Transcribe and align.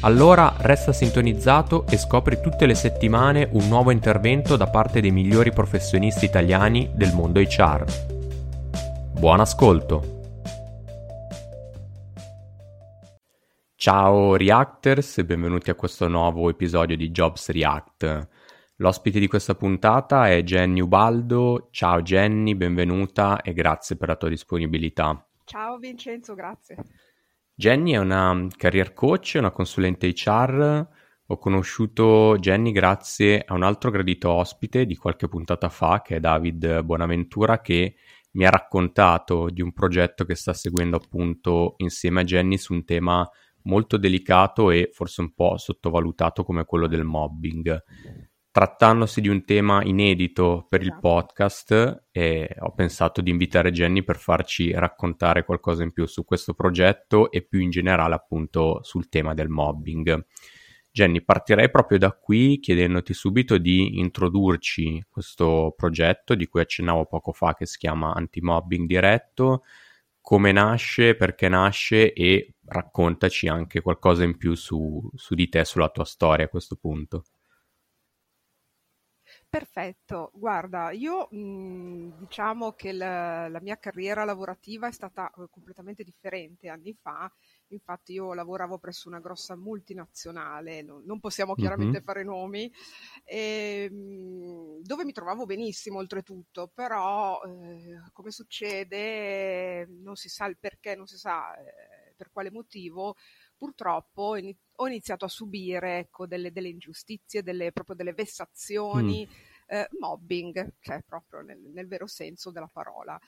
Allora 0.00 0.54
resta 0.58 0.92
sintonizzato 0.92 1.86
e 1.86 1.96
scopri 1.96 2.38
tutte 2.40 2.66
le 2.66 2.74
settimane 2.74 3.48
un 3.52 3.66
nuovo 3.66 3.90
intervento 3.90 4.56
da 4.56 4.68
parte 4.68 5.00
dei 5.00 5.10
migliori 5.10 5.52
professionisti 5.52 6.26
italiani 6.26 6.90
del 6.94 7.14
mondo 7.14 7.40
HR. 7.40 7.84
Buon 9.18 9.40
ascolto! 9.40 10.14
Ciao 13.74 14.36
Reactors 14.36 15.18
e 15.18 15.24
benvenuti 15.24 15.70
a 15.70 15.74
questo 15.74 16.08
nuovo 16.08 16.50
episodio 16.50 16.96
di 16.96 17.10
Jobs 17.10 17.48
React. 17.50 18.28
L'ospite 18.76 19.18
di 19.18 19.26
questa 19.26 19.54
puntata 19.54 20.28
è 20.28 20.42
Jenny 20.42 20.80
Ubaldo. 20.80 21.68
Ciao 21.70 22.02
Jenny, 22.02 22.54
benvenuta 22.54 23.40
e 23.40 23.54
grazie 23.54 23.96
per 23.96 24.08
la 24.08 24.16
tua 24.16 24.28
disponibilità. 24.28 25.26
Ciao 25.44 25.78
Vincenzo, 25.78 26.34
grazie. 26.34 26.76
Jenny 27.58 27.92
è 27.92 27.96
una 27.96 28.46
career 28.54 28.92
coach, 28.92 29.36
una 29.38 29.50
consulente 29.50 30.12
HR. 30.14 30.86
Ho 31.28 31.38
conosciuto 31.38 32.36
Jenny 32.38 32.70
grazie 32.70 33.42
a 33.46 33.54
un 33.54 33.62
altro 33.62 33.90
gradito 33.90 34.30
ospite 34.30 34.84
di 34.84 34.94
qualche 34.94 35.26
puntata 35.26 35.70
fa, 35.70 36.02
che 36.02 36.16
è 36.16 36.20
David 36.20 36.82
Buonaventura, 36.82 37.62
che 37.62 37.94
mi 38.32 38.44
ha 38.44 38.50
raccontato 38.50 39.48
di 39.48 39.62
un 39.62 39.72
progetto 39.72 40.26
che 40.26 40.34
sta 40.34 40.52
seguendo 40.52 40.98
appunto 40.98 41.76
insieme 41.78 42.20
a 42.20 42.24
Jenny 42.24 42.58
su 42.58 42.74
un 42.74 42.84
tema 42.84 43.26
molto 43.62 43.96
delicato 43.96 44.70
e 44.70 44.90
forse 44.92 45.22
un 45.22 45.32
po' 45.32 45.56
sottovalutato 45.56 46.44
come 46.44 46.66
quello 46.66 46.86
del 46.86 47.04
mobbing 47.04 47.82
trattandosi 48.56 49.20
di 49.20 49.28
un 49.28 49.44
tema 49.44 49.84
inedito 49.84 50.64
per 50.66 50.80
il 50.80 50.86
esatto. 50.86 51.00
podcast, 51.00 52.04
eh, 52.10 52.56
ho 52.60 52.72
pensato 52.72 53.20
di 53.20 53.28
invitare 53.28 53.70
Jenny 53.70 54.02
per 54.02 54.16
farci 54.16 54.72
raccontare 54.72 55.44
qualcosa 55.44 55.82
in 55.82 55.92
più 55.92 56.06
su 56.06 56.24
questo 56.24 56.54
progetto 56.54 57.30
e 57.30 57.42
più 57.42 57.58
in 57.60 57.68
generale 57.68 58.14
appunto 58.14 58.82
sul 58.82 59.10
tema 59.10 59.34
del 59.34 59.50
mobbing. 59.50 60.24
Jenny, 60.90 61.22
partirei 61.22 61.70
proprio 61.70 61.98
da 61.98 62.12
qui 62.12 62.58
chiedendoti 62.58 63.12
subito 63.12 63.58
di 63.58 63.98
introdurci 63.98 65.04
questo 65.10 65.74
progetto 65.76 66.34
di 66.34 66.46
cui 66.46 66.62
accennavo 66.62 67.04
poco 67.04 67.32
fa 67.32 67.52
che 67.52 67.66
si 67.66 67.76
chiama 67.76 68.14
Antimobbing 68.14 68.86
Diretto, 68.86 69.64
come 70.18 70.52
nasce, 70.52 71.14
perché 71.14 71.50
nasce 71.50 72.14
e 72.14 72.54
raccontaci 72.64 73.48
anche 73.48 73.82
qualcosa 73.82 74.24
in 74.24 74.38
più 74.38 74.54
su, 74.54 75.10
su 75.14 75.34
di 75.34 75.46
te, 75.50 75.66
sulla 75.66 75.90
tua 75.90 76.06
storia 76.06 76.46
a 76.46 76.48
questo 76.48 76.76
punto. 76.76 77.24
Perfetto, 79.56 80.32
guarda, 80.34 80.90
io 80.90 81.28
mh, 81.30 82.18
diciamo 82.18 82.72
che 82.72 82.92
la, 82.92 83.48
la, 83.48 83.58
mia 83.62 83.78
carriera 83.78 84.22
lavorativa 84.24 84.86
è 84.86 84.92
stata 84.92 85.30
eh, 85.30 85.46
completamente 85.48 86.04
differente 86.04 86.68
anni 86.68 86.92
fa, 86.92 87.32
infatti 87.68 88.12
io 88.12 88.34
lavoravo 88.34 88.76
presso 88.76 89.08
una 89.08 89.18
grossa 89.18 89.56
multinazionale, 89.56 90.82
non, 90.82 91.04
non 91.06 91.20
possiamo 91.20 91.54
chiaramente 91.54 91.96
mm-hmm. 91.96 92.04
fare 92.04 92.22
nomi, 92.22 92.70
e, 93.24 93.88
mh, 93.90 94.82
dove 94.82 95.04
mi 95.06 95.12
trovavo 95.12 95.46
benissimo 95.46 96.00
oltretutto, 96.00 96.70
però 96.74 97.40
eh, 97.40 98.10
come 98.12 98.32
succede 98.32 99.86
non 100.02 100.16
si 100.16 100.28
sa 100.28 100.44
il 100.44 100.58
perché, 100.58 100.94
non 100.94 101.06
si 101.06 101.16
sa 101.16 101.56
eh, 101.56 102.12
per 102.14 102.30
quale 102.30 102.50
motivo, 102.50 103.16
purtroppo 103.56 104.36
ho 104.76 104.86
iniziato 104.86 105.24
a 105.24 105.28
subire 105.28 105.98
ecco, 105.98 106.26
delle, 106.26 106.52
delle 106.52 106.68
ingiustizie, 106.68 107.42
delle, 107.42 107.72
proprio 107.72 107.96
delle 107.96 108.12
vessazioni, 108.12 109.26
mm. 109.26 109.32
eh, 109.66 109.88
mobbing, 109.98 110.74
cioè 110.80 111.02
proprio 111.02 111.40
nel, 111.40 111.58
nel, 111.58 111.86
vero 111.86 112.06
senso 112.06 112.50
della 112.50 112.70
parola. 112.72 113.18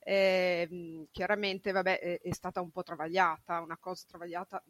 Eh, 0.00 1.08
chiaramente 1.10 1.72
vabbè, 1.72 1.98
è, 1.98 2.20
è, 2.20 2.32
stata 2.32 2.60
un 2.60 2.70
po' 2.70 2.82
travagliata, 2.82 3.60
una 3.60 3.76
cosa 3.76 4.04
travagliata 4.06 4.62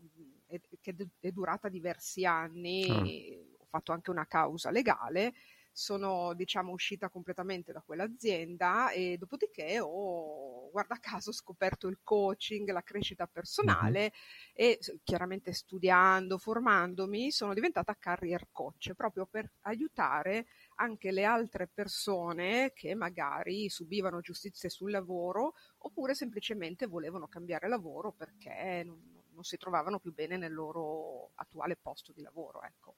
è, 0.47 0.55
mm, 0.55 0.61
che 0.81 0.95
è 1.21 1.31
durata 1.31 1.69
diversi 1.69 2.25
anni, 2.25 2.87
mm. 2.89 3.55
ho 3.59 3.67
fatto 3.69 3.93
anche 3.93 4.11
una 4.11 4.27
causa 4.27 4.71
legale, 4.71 5.35
sono 5.77 6.33
diciamo 6.33 6.73
uscita 6.73 7.11
completamente 7.11 7.71
da 7.71 7.83
quell'azienda 7.83 8.91
e 8.93 9.19
dopodiché 9.19 9.79
ho 9.79 10.71
guarda 10.71 10.99
caso 10.99 11.33
scoperto 11.33 11.87
il 11.87 11.99
coaching, 12.03 12.71
la 12.71 12.83
crescita 12.83 13.27
personale 13.27 14.01
mm-hmm. 14.01 14.11
e 14.55 14.79
chiaramente 15.05 15.53
studiando, 15.53 16.39
formandomi 16.39 17.31
sono 17.31 17.53
diventata 17.53 17.95
career 17.99 18.49
coach 18.53 18.95
proprio 18.95 19.27
per 19.27 19.51
aiutare 19.63 20.47
anche 20.77 21.13
le 21.13 21.25
altre 21.25 21.67
persone 21.67 22.73
che 22.73 22.95
magari 22.95 23.69
subivano 23.69 24.21
giustizia 24.21 24.71
sul 24.71 24.91
lavoro 24.91 25.53
oppure 25.81 26.15
semplicemente 26.15 26.87
volevano 26.87 27.29
cambiare 27.29 27.69
lavoro 27.69 28.13
perché 28.13 28.83
non, 28.83 28.99
non 29.31 29.45
si 29.45 29.59
trovavano 29.59 29.99
più 29.99 30.15
bene 30.15 30.39
nel 30.39 30.55
loro 30.55 31.33
attuale 31.35 31.77
posto 31.77 32.13
di 32.13 32.23
lavoro, 32.23 32.63
ecco. 32.63 32.97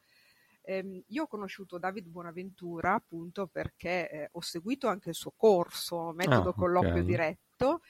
Ehm, 0.68 1.02
io 1.06 1.22
ho 1.22 1.26
conosciuto 1.26 1.78
David 1.78 2.08
Buonaventura 2.08 2.92
appunto 2.92 3.46
perché 3.46 4.10
eh, 4.10 4.28
ho 4.32 4.42
seguito 4.42 4.86
anche 4.86 5.08
il 5.08 5.14
suo 5.14 5.32
corso, 5.34 6.12
metodo 6.12 6.50
ah, 6.50 6.54
colloquio 6.54 6.92
okay. 6.92 7.04
diretto. 7.04 7.80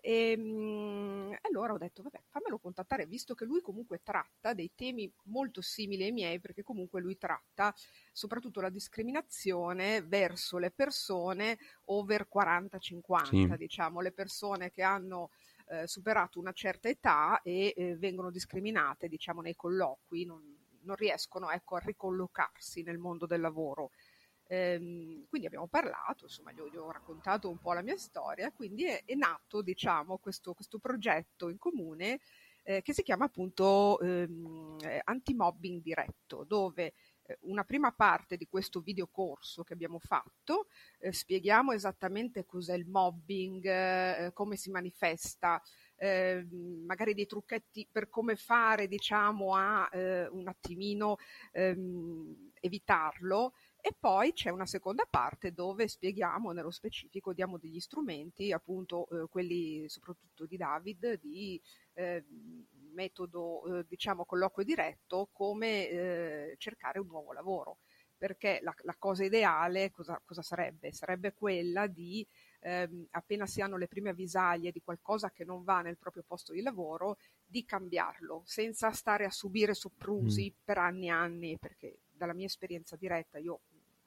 E 0.00 0.30
ehm, 0.30 1.36
allora 1.42 1.72
ho 1.72 1.78
detto, 1.78 2.02
vabbè, 2.02 2.20
fammelo 2.28 2.58
contattare, 2.58 3.06
visto 3.06 3.34
che 3.34 3.44
lui 3.44 3.60
comunque 3.60 4.00
tratta 4.04 4.54
dei 4.54 4.70
temi 4.76 5.12
molto 5.24 5.60
simili 5.60 6.04
ai 6.04 6.12
miei, 6.12 6.38
perché 6.38 6.62
comunque 6.62 7.00
lui 7.00 7.18
tratta 7.18 7.74
soprattutto 8.12 8.60
la 8.60 8.70
discriminazione 8.70 10.00
verso 10.00 10.58
le 10.58 10.70
persone 10.70 11.58
over 11.86 12.28
40-50, 12.32 13.24
sì. 13.24 13.56
diciamo, 13.56 14.00
le 14.00 14.12
persone 14.12 14.70
che 14.70 14.82
hanno 14.82 15.30
eh, 15.66 15.88
superato 15.88 16.38
una 16.38 16.52
certa 16.52 16.88
età 16.88 17.40
e 17.42 17.74
eh, 17.76 17.96
vengono 17.96 18.30
discriminate, 18.30 19.08
diciamo, 19.08 19.40
nei 19.40 19.56
colloqui, 19.56 20.24
non, 20.24 20.59
non 20.82 20.96
riescono 20.96 21.50
ecco, 21.50 21.76
a 21.76 21.80
ricollocarsi 21.80 22.82
nel 22.82 22.98
mondo 22.98 23.26
del 23.26 23.40
lavoro. 23.40 23.90
Ehm, 24.46 25.26
quindi 25.28 25.46
abbiamo 25.46 25.68
parlato, 25.68 26.24
insomma, 26.24 26.50
gli 26.52 26.58
ho, 26.60 26.68
gli 26.68 26.76
ho, 26.76 26.90
raccontato 26.90 27.48
un 27.48 27.58
po' 27.58 27.72
la 27.72 27.82
mia 27.82 27.96
storia, 27.96 28.50
quindi 28.50 28.84
è, 28.84 29.04
è 29.04 29.14
nato, 29.14 29.62
diciamo, 29.62 30.18
questo, 30.18 30.54
questo, 30.54 30.78
progetto 30.78 31.48
in 31.48 31.56
comune 31.58 32.20
eh, 32.64 32.82
che 32.82 32.92
si 32.92 33.02
chiama 33.02 33.26
appunto 33.26 34.00
ehm, 34.00 34.76
Anti-Mobbing 35.04 35.80
Diretto, 35.80 36.44
dove 36.44 36.94
eh, 37.22 37.38
una 37.42 37.64
prima 37.64 37.92
parte 37.92 38.36
di 38.36 38.46
questo 38.48 38.80
videocorso 38.80 39.62
che 39.62 39.72
abbiamo 39.72 39.98
fatto 39.98 40.66
eh, 40.98 41.12
spieghiamo 41.12 41.72
esattamente 41.72 42.44
cos'è 42.44 42.74
il 42.74 42.86
mobbing, 42.86 43.64
eh, 43.66 44.30
come 44.32 44.56
si 44.56 44.70
manifesta, 44.70 45.62
eh, 46.02 46.46
magari 46.86 47.12
dei 47.12 47.26
trucchetti 47.26 47.86
per 47.90 48.08
come 48.08 48.34
fare, 48.34 48.88
diciamo, 48.88 49.54
a 49.54 49.86
eh, 49.92 50.26
un 50.28 50.48
attimino 50.48 51.18
ehm, 51.52 52.52
evitarlo. 52.60 53.52
E 53.82 53.94
poi 53.98 54.32
c'è 54.32 54.48
una 54.48 54.64
seconda 54.64 55.06
parte 55.08 55.52
dove 55.52 55.88
spieghiamo 55.88 56.52
nello 56.52 56.70
specifico, 56.70 57.34
diamo 57.34 57.58
degli 57.58 57.80
strumenti, 57.80 58.50
appunto 58.50 59.08
eh, 59.10 59.28
quelli 59.28 59.86
soprattutto 59.90 60.46
di 60.46 60.56
David, 60.56 61.20
di 61.20 61.60
eh, 61.92 62.24
metodo, 62.94 63.80
eh, 63.80 63.84
diciamo, 63.86 64.24
colloquio 64.24 64.64
diretto, 64.64 65.28
come 65.32 65.88
eh, 65.88 66.54
cercare 66.56 66.98
un 66.98 67.08
nuovo 67.08 67.32
lavoro. 67.32 67.78
Perché 68.16 68.60
la, 68.62 68.74
la 68.82 68.96
cosa 68.98 69.24
ideale 69.24 69.90
cosa, 69.90 70.20
cosa, 70.24 70.42
sarebbe? 70.42 70.92
Sarebbe 70.92 71.34
quella 71.34 71.86
di 71.86 72.26
ehm, 72.60 73.06
appena 73.10 73.46
si 73.46 73.60
hanno 73.60 73.76
le 73.76 73.88
prime 73.88 74.10
avvisaglie 74.10 74.72
di 74.72 74.80
qualcosa 74.82 75.30
che 75.30 75.44
non 75.44 75.64
va 75.64 75.80
nel 75.82 75.98
proprio 75.98 76.24
posto 76.26 76.52
di 76.52 76.62
lavoro, 76.62 77.18
di 77.44 77.64
cambiarlo, 77.64 78.42
senza 78.44 78.92
stare 78.92 79.24
a 79.24 79.30
subire 79.30 79.74
soprusi 79.74 80.52
mm. 80.54 80.60
per 80.64 80.78
anni 80.78 81.06
e 81.06 81.10
anni, 81.10 81.58
perché 81.58 81.98
dalla 82.10 82.34
mia 82.34 82.46
esperienza 82.46 82.96
diretta 82.96 83.38
io 83.38 83.60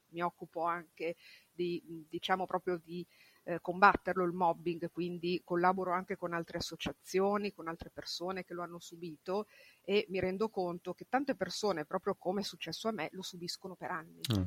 mi 0.09 0.21
occupo 0.21 0.63
anche 0.63 1.15
di, 1.51 2.05
diciamo 2.07 2.45
proprio 2.45 2.77
di 2.77 3.05
eh, 3.45 3.59
combatterlo 3.59 4.23
il 4.23 4.31
mobbing, 4.31 4.89
quindi 4.91 5.41
collaboro 5.43 5.91
anche 5.91 6.15
con 6.15 6.33
altre 6.33 6.59
associazioni, 6.59 7.51
con 7.51 7.67
altre 7.67 7.89
persone 7.89 8.45
che 8.45 8.53
lo 8.53 8.61
hanno 8.61 8.79
subito 8.79 9.47
e 9.81 10.05
mi 10.09 10.19
rendo 10.19 10.49
conto 10.49 10.93
che 10.93 11.07
tante 11.09 11.35
persone, 11.35 11.85
proprio 11.85 12.15
come 12.15 12.41
è 12.41 12.43
successo 12.43 12.87
a 12.87 12.91
me, 12.91 13.09
lo 13.11 13.21
subiscono 13.21 13.75
per 13.75 13.91
anni. 13.91 14.21
Mm. 14.37 14.43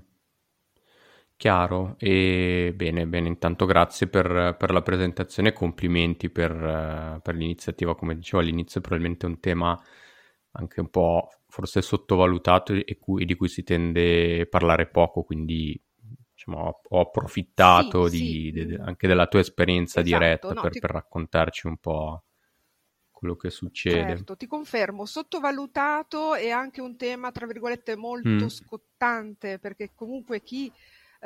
Chiaro, 1.39 1.97
e 1.99 2.73
bene, 2.75 3.07
bene, 3.07 3.29
intanto 3.29 3.67
grazie 3.67 4.07
per, 4.07 4.57
per 4.59 4.71
la 4.71 4.81
presentazione 4.81 5.51
e 5.51 5.53
complimenti 5.53 6.31
per, 6.31 7.21
per, 7.23 7.35
l'iniziativa, 7.35 7.95
come 7.95 8.17
dicevo 8.17 8.43
all'inizio 8.43 8.81
probabilmente 8.81 9.27
è 9.27 9.29
un 9.29 9.39
tema 9.41 9.79
anche 10.53 10.81
un 10.81 10.89
po' 10.89 11.29
forse 11.47 11.83
sottovalutato 11.83 12.73
e, 12.73 12.97
cui, 12.99 13.27
di 13.27 13.35
cui 13.35 13.49
si 13.49 13.63
tende 13.65 14.41
a 14.41 14.47
parlare 14.47 14.87
poco, 14.87 15.25
quindi 15.25 15.79
diciamo, 16.33 16.81
ho 16.89 17.01
approfittato 17.01 18.09
sì, 18.09 18.17
di, 18.17 18.53
sì. 18.55 18.67
De, 18.67 18.77
anche 18.83 19.07
della 19.07 19.27
tua 19.27 19.41
esperienza 19.41 20.01
esatto, 20.01 20.19
diretta 20.19 20.53
no, 20.55 20.61
per, 20.63 20.73
ti... 20.73 20.81
per, 20.81 20.91
raccontarci 20.91 21.67
un 21.67 21.77
po' 21.77 22.25
quello 23.11 23.37
che 23.37 23.51
succede. 23.51 24.17
Certo, 24.17 24.37
ti 24.37 24.47
confermo, 24.47 25.05
sottovalutato 25.05 26.35
è 26.35 26.49
anche 26.49 26.81
un 26.81 26.97
tema, 26.97 27.31
tra 27.31 27.45
virgolette, 27.45 27.95
molto 27.95 28.45
mm. 28.45 28.47
scottante, 28.47 29.59
perché 29.59 29.93
comunque 29.95 30.43
chi 30.43 30.73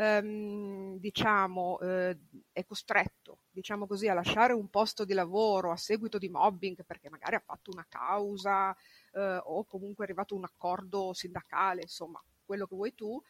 ehm, 0.00 0.98
diciamo, 0.98 1.78
eh, 1.80 2.16
è 2.52 2.64
costretto, 2.64 3.42
diciamo 3.50 3.86
così, 3.86 4.08
a 4.08 4.14
lasciare 4.14 4.54
un 4.54 4.68
posto 4.68 5.04
di 5.04 5.12
lavoro 5.12 5.70
a 5.70 5.76
seguito 5.76 6.16
di 6.16 6.30
mobbing 6.30 6.84
perché 6.86 7.10
magari 7.10 7.34
ha 7.34 7.42
fatto 7.44 7.70
una 7.70 7.84
causa 7.88 8.74
eh, 9.12 9.40
o 9.44 9.64
comunque 9.64 10.04
è 10.04 10.08
arrivato 10.08 10.34
un 10.34 10.44
accordo 10.44 11.12
sindacale, 11.12 11.82
insomma, 11.82 12.22
quello 12.44 12.66
che 12.66 12.74
vuoi 12.74 12.94
tu, 12.94 13.22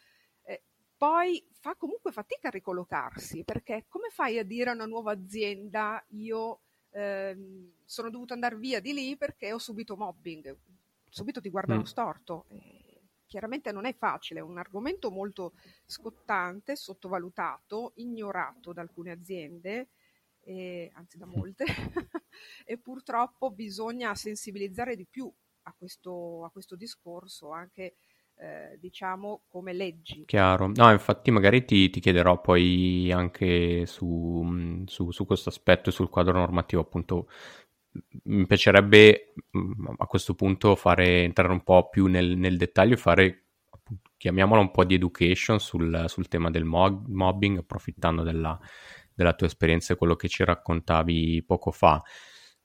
eh, 0.44 0.62
poi 0.96 1.44
fa 1.50 1.75
comunque 1.75 2.12
fatica 2.12 2.49
a 2.49 2.52
ricollocarsi 2.52 3.43
perché 3.43 3.87
come 3.88 4.08
fai 4.11 4.38
a 4.38 4.44
dire 4.44 4.70
a 4.70 4.75
una 4.75 4.87
nuova 4.87 5.12
azienda 5.12 6.02
io 6.11 6.61
ehm, 6.90 7.73
sono 7.84 8.11
dovuto 8.11 8.32
andare 8.32 8.56
via 8.56 8.81
di 8.81 8.93
lì 8.93 9.16
perché 9.16 9.52
ho 9.52 9.58
subito 9.58 9.96
mobbing? 9.96 10.56
Subito 11.08 11.40
ti 11.40 11.50
guardano 11.50 11.81
mm. 11.81 11.84
storto. 11.84 12.44
Eh, 12.49 12.89
chiaramente 13.31 13.71
non 13.71 13.87
è 13.87 13.94
facile, 13.94 14.41
è 14.41 14.43
un 14.43 14.59
argomento 14.59 15.09
molto 15.12 15.53
scottante, 15.87 16.75
sottovalutato, 16.75 17.93
ignorato 17.94 18.73
da 18.73 18.81
alcune 18.81 19.12
aziende, 19.12 19.91
eh, 20.41 20.91
anzi 20.94 21.17
da 21.17 21.27
molte, 21.27 21.65
e 22.67 22.77
purtroppo 22.79 23.53
bisogna 23.53 24.17
sensibilizzare 24.17 24.97
di 24.97 25.06
più 25.09 25.32
a 25.62 25.75
questo, 25.79 26.44
a 26.44 26.50
questo 26.50 26.75
discorso 26.75 27.53
anche 27.53 27.94
eh, 28.35 28.77
diciamo 28.81 29.43
come 29.47 29.75
leggi. 29.75 30.25
Chiaro, 30.25 30.73
no, 30.75 30.91
infatti 30.91 31.31
magari 31.31 31.65
ti, 31.65 31.88
ti 31.88 32.00
chiederò 32.00 32.41
poi 32.41 33.12
anche 33.12 33.87
su, 33.87 34.83
su, 34.87 35.12
su 35.12 35.25
questo 35.25 35.50
aspetto 35.50 35.91
e 35.91 35.93
sul 35.93 36.09
quadro 36.09 36.33
normativo, 36.33 36.81
appunto 36.81 37.29
mi 38.25 38.46
piacerebbe 38.46 39.34
mm, 39.56 39.87
a 39.98 40.06
questo 40.06 40.34
punto 40.34 40.76
fare, 40.76 41.22
entrare 41.22 41.52
un 41.52 41.62
po' 41.62 41.88
più 41.88 42.06
nel, 42.06 42.37
nel 42.37 42.56
dettaglio 42.56 42.94
e 42.94 42.98
fare, 42.98 43.44
chiamiamola 44.16 44.60
un 44.60 44.70
po' 44.70 44.84
di 44.84 44.94
education 44.94 45.58
sul, 45.58 46.04
sul 46.06 46.28
tema 46.28 46.50
del 46.50 46.64
mob, 46.64 47.06
mobbing, 47.08 47.58
approfittando 47.58 48.22
della, 48.22 48.58
della, 49.14 49.34
tua 49.34 49.46
esperienza 49.46 49.92
e 49.92 49.96
quello 49.96 50.16
che 50.16 50.28
ci 50.28 50.44
raccontavi 50.44 51.42
poco 51.44 51.70
fa. 51.70 52.00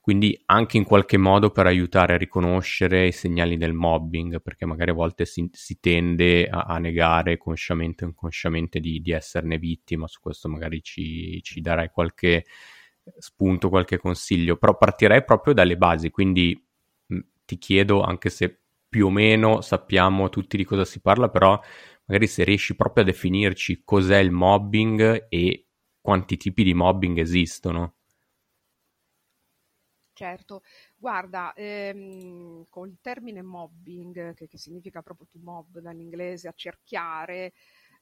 Quindi 0.00 0.40
anche 0.46 0.76
in 0.76 0.84
qualche 0.84 1.16
modo 1.16 1.50
per 1.50 1.66
aiutare 1.66 2.14
a 2.14 2.16
riconoscere 2.16 3.08
i 3.08 3.12
segnali 3.12 3.56
del 3.56 3.72
mobbing, 3.72 4.40
perché 4.40 4.64
magari 4.64 4.92
a 4.92 4.94
volte 4.94 5.24
si, 5.24 5.48
si 5.50 5.80
tende 5.80 6.46
a, 6.46 6.60
a, 6.60 6.78
negare 6.78 7.36
consciamente 7.36 8.04
o 8.04 8.08
inconsciamente 8.08 8.78
di, 8.78 9.00
di 9.00 9.10
esserne 9.10 9.58
vittima, 9.58 10.06
su 10.06 10.20
questo 10.20 10.48
magari 10.48 10.80
ci, 10.80 11.42
ci 11.42 11.60
darai 11.60 11.90
qualche 11.90 12.44
spunto, 13.18 13.68
qualche 13.68 13.98
consiglio, 13.98 14.56
però 14.56 14.76
partirei 14.76 15.24
proprio 15.24 15.54
dalle 15.54 15.76
basi, 15.76 16.10
quindi 16.10 16.60
ti 17.44 17.58
chiedo, 17.58 18.02
anche 18.02 18.28
se 18.30 18.60
più 18.88 19.06
o 19.06 19.10
meno 19.10 19.60
sappiamo 19.60 20.28
tutti 20.28 20.56
di 20.56 20.64
cosa 20.64 20.84
si 20.84 21.00
parla, 21.00 21.28
però 21.28 21.58
magari 22.06 22.26
se 22.26 22.44
riesci 22.44 22.74
proprio 22.76 23.02
a 23.04 23.06
definirci 23.06 23.82
cos'è 23.84 24.18
il 24.18 24.30
mobbing 24.30 25.26
e 25.28 25.66
quanti 26.00 26.36
tipi 26.36 26.62
di 26.64 26.74
mobbing 26.74 27.18
esistono. 27.18 27.94
Certo, 30.12 30.62
guarda, 30.96 31.52
ehm, 31.52 32.64
con 32.70 32.88
il 32.88 32.96
termine 33.02 33.42
mobbing, 33.42 34.32
che, 34.32 34.48
che 34.48 34.56
significa 34.56 35.02
proprio 35.02 35.26
to 35.30 35.38
mob 35.42 35.78
dall'inglese, 35.78 36.48
accerchiare, 36.48 37.52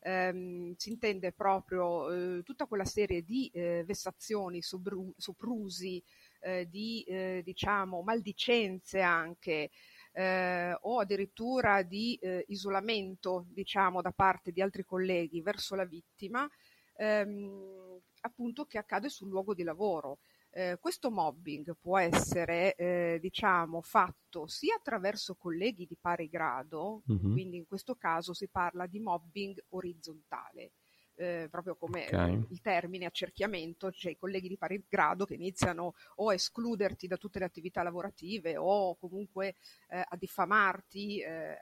ehm, 0.05 0.75
si 0.77 0.91
intende 0.91 1.33
proprio 1.33 2.39
eh, 2.39 2.43
tutta 2.43 2.67
quella 2.67 2.85
serie 2.85 3.23
di 3.23 3.49
eh, 3.53 3.85
vessazioni, 3.87 4.61
sobru- 4.63 5.15
soprusi, 5.17 6.03
eh, 6.41 6.69
di 6.69 7.03
eh, 7.05 7.41
diciamo 7.45 8.03
maldicenze 8.03 9.01
anche, 9.01 9.71
eh, 10.13 10.77
o 10.83 11.01
addirittura 11.01 11.83
di 11.83 12.17
eh, 12.21 12.45
isolamento, 12.49 13.47
diciamo, 13.49 14.03
da 14.03 14.13
parte 14.13 14.53
di 14.53 14.61
altri 14.63 14.85
colleghi 14.85 15.41
verso 15.43 15.75
la 15.75 15.85
vittima, 15.85 16.49
ehm, 16.97 17.99
appunto 18.21 18.65
che 18.67 18.79
accade 18.79 19.09
sul 19.09 19.29
luogo 19.29 19.55
di 19.55 19.63
lavoro. 19.63 20.19
Eh, 20.57 20.79
questo 20.81 21.11
mobbing 21.11 21.77
può 21.81 21.99
essere 21.99 22.77
eh, 22.77 23.19
diciamo, 23.21 23.83
fatto 23.83 24.47
sia 24.47 24.77
attraverso 24.77 25.35
colleghi 25.35 25.85
di 25.85 25.97
pari 26.01 26.29
grado, 26.29 27.03
mm-hmm. 27.11 27.33
quindi 27.33 27.57
in 27.57 27.67
questo 27.67 27.97
caso 27.97 28.33
si 28.35 28.47
parla 28.47 28.87
di 28.87 29.01
mobbing 29.01 29.61
orizzontale. 29.71 30.71
Eh, 31.17 31.49
proprio 31.51 31.75
come 31.77 32.07
okay. 32.07 32.47
il 32.51 32.61
termine 32.61 33.07
accerchiamento, 33.07 33.91
cioè 33.91 34.13
i 34.13 34.17
colleghi 34.17 34.47
di 34.47 34.57
pari 34.57 34.85
grado 34.89 35.25
che 35.25 35.35
iniziano 35.35 35.95
o 36.17 36.31
a 36.31 36.35
escluderti 36.35 37.09
da 37.09 37.17
tutte 37.17 37.41
le 37.41 37.45
attività 37.45 37.83
lavorative 37.83 38.57
o 38.57 38.97
comunque 38.97 39.57
eh, 39.89 40.05
a 40.09 40.17
diffamarti, 40.17 41.21
eh, 41.21 41.57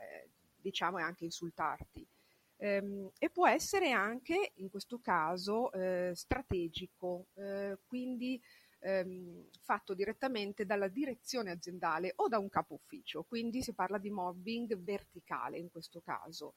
diciamo, 0.54 0.98
e 0.98 1.02
anche 1.02 1.24
insultarti. 1.24 2.06
Ehm, 2.58 3.10
e 3.18 3.30
può 3.30 3.48
essere 3.48 3.90
anche, 3.90 4.52
in 4.56 4.70
questo 4.70 5.00
caso, 5.00 5.72
eh, 5.72 6.12
strategico, 6.14 7.28
quindi 7.86 8.40
ehm, 8.82 9.48
fatto 9.60 9.94
direttamente 9.94 10.66
dalla 10.66 10.88
direzione 10.88 11.50
aziendale 11.50 12.12
o 12.16 12.28
da 12.28 12.38
un 12.38 12.48
capo 12.48 12.74
ufficio, 12.74 13.22
quindi 13.22 13.62
si 13.62 13.72
parla 13.72 13.98
di 13.98 14.10
mobbing 14.10 14.76
verticale 14.78 15.58
in 15.58 15.70
questo 15.70 16.00
caso. 16.00 16.54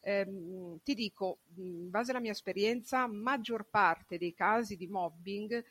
Ehm, 0.00 0.78
ti 0.82 0.94
dico, 0.94 1.38
in 1.56 1.90
base 1.90 2.10
alla 2.10 2.20
mia 2.20 2.32
esperienza, 2.32 3.06
maggior 3.06 3.66
parte 3.68 4.18
dei 4.18 4.34
casi 4.34 4.76
di 4.76 4.86
mobbing 4.86 5.64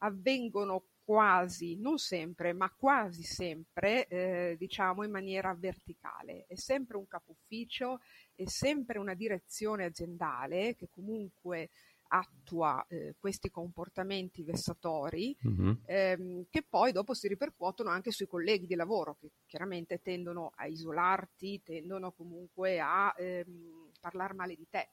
avvengono 0.00 0.84
quasi, 1.08 1.76
non 1.76 1.96
sempre, 1.96 2.52
ma 2.52 2.70
quasi 2.70 3.22
sempre, 3.22 4.06
eh, 4.08 4.56
diciamo 4.58 5.04
in 5.04 5.10
maniera 5.10 5.54
verticale. 5.54 6.44
È 6.46 6.54
sempre 6.54 6.98
un 6.98 7.06
capo 7.08 7.30
ufficio, 7.30 8.00
è 8.34 8.44
sempre 8.46 8.98
una 8.98 9.14
direzione 9.14 9.86
aziendale 9.86 10.74
che 10.76 10.88
comunque 10.90 11.70
attua 12.08 12.84
eh, 12.88 13.14
questi 13.18 13.50
comportamenti 13.50 14.42
vessatori 14.42 15.36
mm-hmm. 15.46 15.72
ehm, 15.84 16.44
che 16.50 16.64
poi 16.68 16.92
dopo 16.92 17.14
si 17.14 17.28
ripercuotono 17.28 17.90
anche 17.90 18.10
sui 18.10 18.26
colleghi 18.26 18.66
di 18.66 18.74
lavoro 18.74 19.16
che 19.20 19.30
chiaramente 19.46 20.00
tendono 20.00 20.52
a 20.56 20.66
isolarti, 20.66 21.62
tendono 21.62 22.12
comunque 22.12 22.80
a 22.80 23.14
ehm, 23.16 23.90
parlare 24.00 24.34
male 24.34 24.54
di 24.54 24.66
te. 24.68 24.90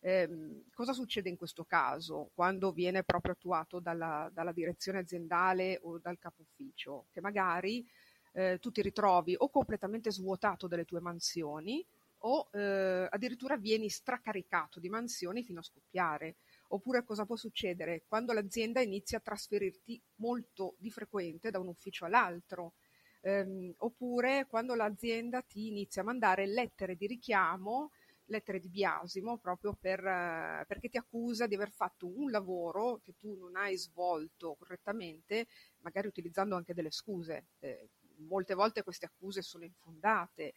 Eh, 0.00 0.64
cosa 0.72 0.92
succede 0.92 1.28
in 1.28 1.36
questo 1.36 1.64
caso 1.64 2.30
quando 2.32 2.70
viene 2.70 3.02
proprio 3.02 3.32
attuato 3.32 3.80
dalla, 3.80 4.30
dalla 4.32 4.52
direzione 4.52 5.00
aziendale 5.00 5.80
o 5.82 5.98
dal 5.98 6.18
capo 6.18 6.42
ufficio? 6.42 7.06
Che 7.10 7.20
magari 7.20 7.84
eh, 8.32 8.58
tu 8.60 8.70
ti 8.70 8.82
ritrovi 8.82 9.34
o 9.36 9.48
completamente 9.50 10.12
svuotato 10.12 10.68
dalle 10.68 10.84
tue 10.84 11.00
mansioni 11.00 11.84
o 12.22 12.48
eh, 12.52 13.06
addirittura 13.10 13.56
vieni 13.56 13.88
stracaricato 13.88 14.80
di 14.80 14.88
mansioni 14.88 15.42
fino 15.42 15.60
a 15.60 15.64
scoppiare. 15.64 16.36
Oppure 16.68 17.02
cosa 17.04 17.24
può 17.24 17.36
succedere? 17.36 18.02
Quando 18.06 18.32
l'azienda 18.32 18.80
inizia 18.80 19.18
a 19.18 19.22
trasferirti 19.22 20.00
molto 20.16 20.74
di 20.78 20.90
frequente 20.90 21.50
da 21.50 21.58
un 21.58 21.68
ufficio 21.68 22.04
all'altro. 22.04 22.74
Ehm, 23.22 23.72
oppure 23.78 24.46
quando 24.48 24.74
l'azienda 24.74 25.40
ti 25.42 25.68
inizia 25.68 26.02
a 26.02 26.04
mandare 26.04 26.46
lettere 26.46 26.94
di 26.94 27.06
richiamo, 27.06 27.90
lettere 28.26 28.60
di 28.60 28.68
biasimo, 28.68 29.38
proprio 29.38 29.76
per, 29.80 30.04
eh, 30.04 30.64
perché 30.66 30.88
ti 30.88 30.98
accusa 30.98 31.46
di 31.46 31.54
aver 31.54 31.70
fatto 31.70 32.06
un 32.06 32.30
lavoro 32.30 33.00
che 33.02 33.14
tu 33.16 33.34
non 33.36 33.56
hai 33.56 33.76
svolto 33.76 34.54
correttamente, 34.58 35.46
magari 35.78 36.06
utilizzando 36.06 36.54
anche 36.54 36.74
delle 36.74 36.90
scuse. 36.90 37.46
Eh, 37.60 37.88
molte 38.18 38.54
volte 38.54 38.82
queste 38.82 39.06
accuse 39.06 39.42
sono 39.42 39.64
infondate 39.64 40.52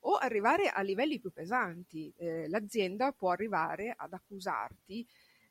o 0.00 0.14
arrivare 0.16 0.68
a 0.68 0.80
livelli 0.82 1.18
più 1.18 1.32
pesanti. 1.32 2.12
Eh, 2.16 2.48
l'azienda 2.48 3.12
può 3.12 3.30
arrivare 3.30 3.92
ad 3.96 4.12
accusarti 4.12 5.06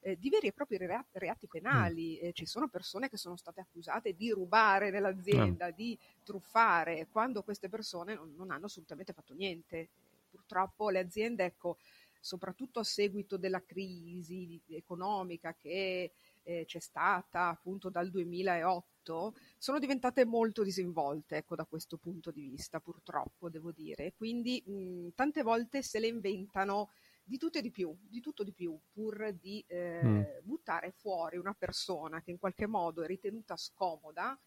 eh, 0.05 0.17
di 0.19 0.29
veri 0.29 0.47
e 0.47 0.53
propri 0.53 0.77
reati, 0.77 1.09
reati 1.13 1.47
penali. 1.47 2.19
Mm. 2.21 2.27
Eh, 2.27 2.33
ci 2.33 2.45
sono 2.45 2.67
persone 2.67 3.09
che 3.09 3.17
sono 3.17 3.35
state 3.35 3.61
accusate 3.61 4.13
di 4.13 4.29
rubare 4.29 4.91
nell'azienda, 4.91 5.69
mm. 5.69 5.75
di 5.75 5.97
truffare, 6.23 7.07
quando 7.11 7.41
queste 7.41 7.69
persone 7.69 8.13
non, 8.13 8.35
non 8.35 8.51
hanno 8.51 8.67
assolutamente 8.67 9.13
fatto 9.13 9.33
niente. 9.33 9.89
Purtroppo 10.29 10.91
le 10.91 10.99
aziende, 10.99 11.45
ecco, 11.45 11.77
soprattutto 12.19 12.79
a 12.79 12.83
seguito 12.83 13.37
della 13.37 13.63
crisi 13.63 14.61
economica 14.67 15.55
che 15.59 16.11
eh, 16.43 16.65
c'è 16.67 16.79
stata 16.79 17.47
appunto 17.47 17.89
dal 17.89 18.11
2008, 18.11 19.33
sono 19.57 19.79
diventate 19.79 20.23
molto 20.23 20.61
disinvolte 20.61 21.37
ecco, 21.37 21.55
da 21.55 21.65
questo 21.65 21.97
punto 21.97 22.29
di 22.29 22.41
vista, 22.41 22.79
purtroppo 22.79 23.49
devo 23.49 23.71
dire. 23.71 24.13
Quindi 24.15 24.61
mh, 24.63 25.09
tante 25.15 25.41
volte 25.41 25.81
se 25.81 25.99
le 25.99 26.07
inventano 26.07 26.89
di 27.27 27.37
tutto 27.37 27.57
e 27.57 27.61
di 27.61 27.71
più, 27.71 27.95
di 27.99 28.21
tutto 28.21 28.43
di 28.43 28.53
più, 28.53 28.79
pur 28.91 29.33
di 29.33 29.63
eh, 29.67 30.01
mm. 30.03 30.21
buttare 30.43 30.91
fuori 30.91 31.37
una 31.37 31.55
persona 31.55 32.21
che 32.21 32.29
in 32.29 32.37
qualche 32.37 32.67
modo 32.67 33.01
è 33.01 33.07
ritenuta 33.07 33.57
scomoda, 33.57 34.39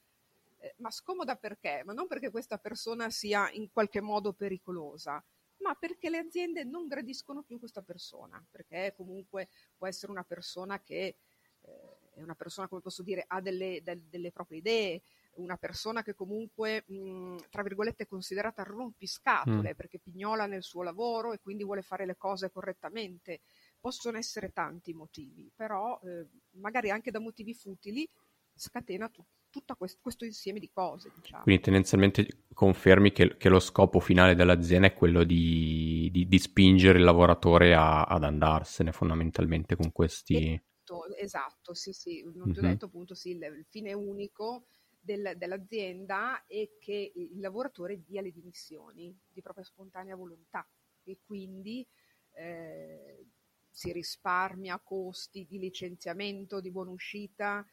eh, 0.59 0.75
ma 0.79 0.91
scomoda 0.91 1.35
perché? 1.37 1.83
Ma 1.85 1.93
non 1.93 2.07
perché 2.07 2.31
questa 2.31 2.59
persona 2.59 3.11
sia 3.11 3.51
in 3.51 3.71
qualche 3.73 4.01
modo 4.01 4.33
pericolosa, 4.33 5.23
ma 5.59 5.75
perché 5.75 6.09
le 6.09 6.19
aziende 6.19 6.63
non 6.63 6.87
gradiscono 6.87 7.43
più 7.43 7.59
questa 7.59 7.83
persona, 7.83 8.45
perché 8.49 8.95
comunque 8.97 9.49
può 9.77 9.89
essere 9.89 10.13
una 10.13 10.25
persona 10.25 10.81
che 10.81 11.17
eh, 11.63 11.99
è 12.15 12.23
una 12.23 12.37
persona, 12.37 12.69
come 12.69 12.81
posso 12.81 13.03
dire, 13.03 13.25
ha 13.27 13.41
delle, 13.41 13.81
del, 13.83 14.03
delle 14.03 14.31
proprie 14.31 14.59
idee, 14.59 15.03
una 15.39 15.57
persona 15.57 16.03
che 16.03 16.15
comunque, 16.15 16.85
mh, 16.87 17.37
tra 17.51 17.63
virgolette, 17.63 18.05
è 18.05 18.07
considerata 18.07 18.63
rompiscatole 18.63 19.71
mm. 19.73 19.77
perché 19.77 19.99
pignola 19.99 20.47
nel 20.47 20.63
suo 20.63 20.83
lavoro 20.83 21.33
e 21.33 21.41
quindi 21.41 21.65
vuole 21.65 21.83
fare 21.83 22.07
le 22.07 22.17
cose 22.17 22.51
correttamente. 22.51 23.41
Possono 23.81 24.19
essere 24.19 24.51
tanti 24.53 24.93
motivi, 24.93 25.51
però 25.55 25.99
eh, 26.03 26.29
magari 26.61 26.91
anche 26.91 27.11
da 27.11 27.21
motivi 27.21 27.55
futili 27.55 28.09
scatena 28.55 29.09
tutto 29.09 29.37
tutto 29.51 29.75
questo, 29.77 29.99
questo, 30.01 30.25
insieme 30.25 30.59
di 30.59 30.71
cose. 30.71 31.11
Diciamo. 31.15 31.43
Quindi 31.43 31.63
tendenzialmente 31.63 32.45
confermi 32.53 33.13
che, 33.13 33.37
che, 33.37 33.49
lo 33.49 33.61
scopo 33.61 34.01
finale 34.01 34.35
dell'azienda 34.35 34.89
è 34.89 34.93
quello 34.93 35.25
di, 35.25 36.09
di, 36.13 36.27
di 36.27 36.39
spingere 36.39 36.99
il 36.99 37.05
lavoratore 37.05 37.75
a, 37.75 38.05
ad 38.05 38.25
andarsene 38.25 38.93
fondamentalmente 38.93 39.77
con 39.77 39.91
questi... 39.93 40.37
Esatto, 40.37 41.15
esatto 41.17 41.75
sì 41.75 41.93
sì, 41.93 42.23
non 42.23 42.35
mm-hmm. 42.35 42.53
ti 42.53 42.59
ho 42.59 42.63
detto 42.63 42.85
appunto 42.87 43.15
sì, 43.15 43.31
il, 43.31 43.43
il 43.43 43.67
fine 43.69 43.93
unico 43.93 44.67
del, 45.09 45.33
dell'azienda 45.37 46.45
è 46.47 46.69
che 46.79 47.13
il 47.15 47.41
lavoratore 47.41 48.03
dia 48.05 48.21
le 48.21 48.31
dimissioni 48.31 49.17
di 49.27 49.41
propria 49.41 49.65
spontanea 49.65 50.15
volontà 50.15 50.69
e 51.05 51.19
quindi 51.25 51.87
eh, 52.35 53.25
si 53.71 53.91
risparmia 53.93 54.79
costi 54.79 55.47
di 55.49 55.59
licenziamento, 55.59 56.61
di 56.61 56.71
buona 56.71 56.91
uscita. 56.91 57.67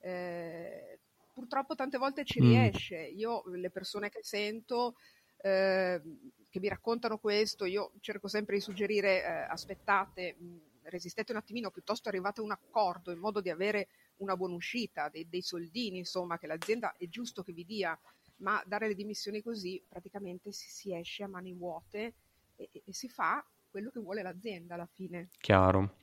Eh, 0.00 0.98
purtroppo 1.32 1.74
tante 1.74 1.96
volte 1.96 2.24
ci 2.24 2.42
mm. 2.42 2.44
riesce. 2.44 2.98
Io 2.98 3.42
le 3.46 3.70
persone 3.70 4.10
che 4.10 4.22
sento 4.22 4.96
eh, 5.38 6.02
che 6.50 6.60
mi 6.60 6.68
raccontano 6.68 7.16
questo, 7.16 7.64
io 7.64 7.92
cerco 8.00 8.28
sempre 8.28 8.56
di 8.56 8.60
suggerire 8.60 9.22
eh, 9.22 9.26
aspettate, 9.48 10.34
mh, 10.34 10.60
resistete 10.82 11.32
un 11.32 11.38
attimino, 11.38 11.70
piuttosto 11.70 12.10
arrivate 12.10 12.40
a 12.40 12.44
un 12.44 12.50
accordo 12.50 13.10
in 13.10 13.18
modo 13.18 13.40
di 13.40 13.48
avere 13.48 13.88
una 14.22 14.36
buona 14.36 14.54
uscita, 14.54 15.08
dei, 15.08 15.28
dei 15.28 15.42
soldini, 15.42 15.98
insomma, 15.98 16.38
che 16.38 16.46
l'azienda 16.46 16.94
è 16.96 17.08
giusto 17.08 17.42
che 17.42 17.52
vi 17.52 17.64
dia, 17.64 17.98
ma 18.36 18.62
dare 18.66 18.88
le 18.88 18.94
dimissioni 18.94 19.42
così 19.42 19.82
praticamente 19.86 20.52
si, 20.52 20.68
si 20.68 20.94
esce 20.94 21.24
a 21.24 21.28
mani 21.28 21.52
vuote 21.52 22.14
e, 22.56 22.68
e, 22.72 22.82
e 22.86 22.92
si 22.92 23.08
fa 23.08 23.44
quello 23.70 23.90
che 23.90 24.00
vuole 24.00 24.22
l'azienda 24.22 24.74
alla 24.74 24.88
fine. 24.90 25.28
Chiaro. 25.38 25.96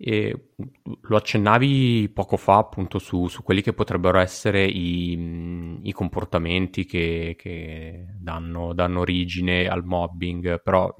E 0.00 0.52
lo 1.00 1.16
accennavi 1.16 2.08
poco 2.14 2.36
fa 2.36 2.58
appunto 2.58 3.00
su, 3.00 3.26
su 3.26 3.42
quelli 3.42 3.62
che 3.62 3.72
potrebbero 3.72 4.18
essere 4.18 4.64
i, 4.64 5.80
i 5.82 5.92
comportamenti 5.92 6.84
che, 6.84 7.34
che 7.36 8.06
danno, 8.16 8.72
danno, 8.74 9.00
origine 9.00 9.66
al 9.66 9.84
mobbing, 9.84 10.62
però 10.62 10.94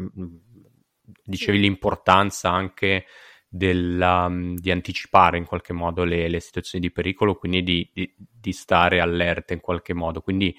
dicevi 1.25 1.59
sì. 1.59 1.63
l'importanza 1.63 2.51
anche 2.51 3.05
della, 3.49 4.29
mm, 4.29 4.57
di 4.57 4.71
anticipare 4.71 5.39
in 5.39 5.47
qualche 5.47 5.73
modo 5.73 6.05
le, 6.05 6.29
le 6.29 6.41
situazioni 6.41 6.87
di 6.87 6.93
pericolo, 6.93 7.37
quindi 7.37 7.63
di, 7.63 7.91
di, 7.93 8.15
di, 8.17 8.53
stare 8.53 9.01
allerta 9.01 9.55
in 9.55 9.61
qualche 9.61 9.95
modo. 9.95 10.21
Quindi 10.21 10.55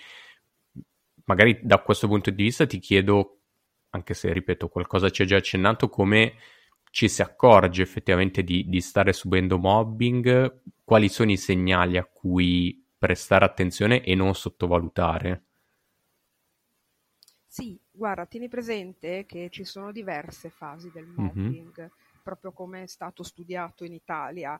magari 1.26 1.60
da 1.62 1.80
questo 1.80 2.08
punto 2.08 2.32
di 2.32 2.44
vista 2.44 2.66
ti 2.66 2.80
chiedo, 2.80 3.42
anche 3.92 4.14
se 4.14 4.34
ripeto 4.34 4.68
qualcosa 4.70 5.10
ci 5.10 5.22
hai 5.22 5.28
già 5.28 5.38
accennato, 5.38 5.90
come 5.90 6.34
ci 6.92 7.08
si 7.08 7.22
accorge 7.22 7.84
effettivamente 7.84 8.44
di, 8.44 8.68
di 8.68 8.82
stare 8.82 9.14
subendo 9.14 9.60
mobbing, 9.60 10.62
quali 10.84 11.08
sono 11.08 11.30
i 11.32 11.38
segnali 11.38 11.98
a 11.98 12.06
cui 12.06 12.84
prestare 12.98 13.46
attenzione 13.46 14.04
e 14.04 14.16
non 14.16 14.34
sottovalutare. 14.34 15.44
Sì, 17.46 17.80
guarda, 17.92 18.26
tieni 18.26 18.48
presente 18.48 19.26
che 19.28 19.50
ci 19.52 19.64
sono 19.64 19.92
diverse 19.92 20.50
fasi 20.50 20.90
del 20.92 21.06
mobbing. 21.06 21.80
Mm-hmm 21.80 21.88
proprio 22.36 22.52
come 22.52 22.84
è 22.84 22.88
stato 22.88 23.24
studiato 23.24 23.84
in 23.84 23.94
Italia. 23.94 24.60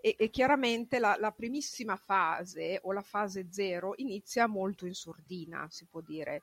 E, 0.00 0.16
e 0.18 0.30
chiaramente 0.30 0.98
la, 0.98 1.16
la, 1.18 1.30
primissima 1.30 1.96
fase 1.96 2.80
o 2.82 2.92
la 2.92 3.02
fase 3.02 3.48
zero 3.50 3.92
inizia 3.96 4.46
molto 4.46 4.86
in 4.86 4.94
sordina, 4.94 5.66
si 5.70 5.86
può 5.86 6.00
dire. 6.00 6.42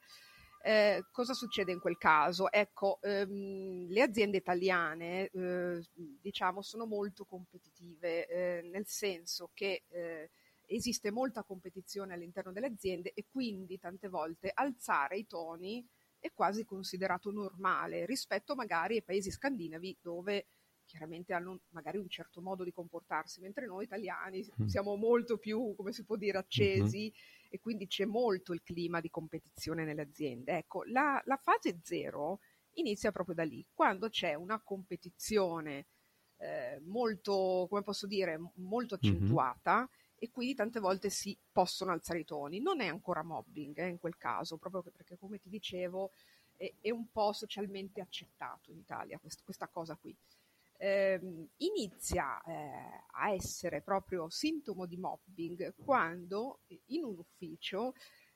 Eh, 0.64 1.06
cosa 1.12 1.34
succede 1.34 1.72
in 1.72 1.80
quel 1.80 1.98
caso? 1.98 2.52
Ecco, 2.52 3.00
ehm, 3.02 3.88
le 3.88 4.02
aziende 4.02 4.38
italiane, 4.38 5.30
eh, 5.30 5.82
diciamo, 5.94 6.62
sono 6.62 6.86
molto 6.86 7.26
competitive, 7.26 8.28
eh, 8.28 8.62
nel 8.64 8.86
senso 8.86 9.50
che 9.54 9.86
eh, 9.90 10.30
esiste 10.66 11.12
molta 11.12 11.44
competizione 11.44 12.14
all'interno 12.14 12.52
delle 12.52 12.68
aziende 12.68 13.14
e 13.14 13.26
quindi 13.30 13.80
tante 13.80 14.10
volte 14.10 14.52
alzare 14.54 15.18
i 15.18 15.26
toni 15.26 15.86
è 16.20 16.32
quasi 16.34 16.66
considerato 16.66 17.32
normale 17.32 18.06
rispetto 18.06 18.56
magari 18.56 18.96
ai 18.96 19.04
paesi 19.04 19.32
scandinavi 19.32 20.00
dove 20.02 20.48
chiaramente 20.88 21.34
hanno 21.34 21.60
magari 21.70 21.98
un 21.98 22.10
certo 22.10 22.42
modo 22.42 22.64
di 22.64 22.72
comportarsi, 22.72 23.42
mentre 23.42 23.68
noi 23.68 23.84
italiani 23.84 24.44
mm. 24.62 24.66
siamo 24.66 24.96
molto 24.96 25.38
più, 25.38 25.76
come 25.76 25.92
si 25.92 26.04
può 26.04 26.16
dire, 26.16 26.40
accesi 26.40 27.02
mm-hmm. 27.02 27.50
e 27.50 27.60
quindi 27.60 27.86
c'è 27.88 28.06
molto 28.06 28.54
il 28.54 28.64
clima 28.64 29.00
di 29.00 29.10
competizione 29.10 29.84
nelle 29.86 30.02
aziende. 30.02 30.58
Ecco, 30.58 30.84
la, 30.86 31.22
la 31.26 31.38
fase 31.38 31.80
zero 31.84 32.40
inizia 32.74 33.12
proprio 33.12 33.36
da 33.36 33.44
lì, 33.44 33.64
quando 33.72 34.10
c'è 34.10 34.34
una 34.34 34.60
competizione 34.60 35.86
eh, 36.38 36.80
molto, 36.86 37.68
come 37.70 37.84
posso 37.84 38.08
dire, 38.08 38.40
molto 38.56 38.96
accentuata. 38.96 39.78
Mm-hmm. 39.78 40.06
E 40.20 40.32
quindi 40.32 40.56
tante 40.56 40.80
volte 40.80 41.12
si 41.12 41.38
possono 41.52 41.92
alzare 41.92 42.22
i 42.22 42.26
toni. 42.26 42.60
Non 42.60 42.82
è 42.82 42.88
ancora 42.88 43.22
mobbing 43.22 43.78
eh, 43.78 43.88
in 43.88 44.00
quel 44.00 44.18
caso, 44.18 44.58
proprio 44.58 44.82
perché, 44.82 45.16
come 45.16 45.38
ti 45.38 45.48
dicevo, 45.48 46.10
è, 46.56 46.74
è 46.82 46.90
un 46.90 47.10
po' 47.12 47.32
socialmente 47.34 48.02
accettato 48.02 48.72
in 48.72 48.80
Italia 48.80 49.20
quest- 49.20 49.44
questa 49.44 49.68
cosa 49.68 49.96
qui 49.96 50.16
eh, 50.78 51.20
inizia 51.58 52.42
eh, 52.44 53.04
a 53.12 53.32
essere 53.32 53.82
proprio 53.82 54.30
sintomo 54.30 54.86
di 54.86 54.98
mobbing 54.98 55.74
quando 55.84 56.60
in 56.88 57.04
un 57.04 57.18
ufficio 57.18 57.94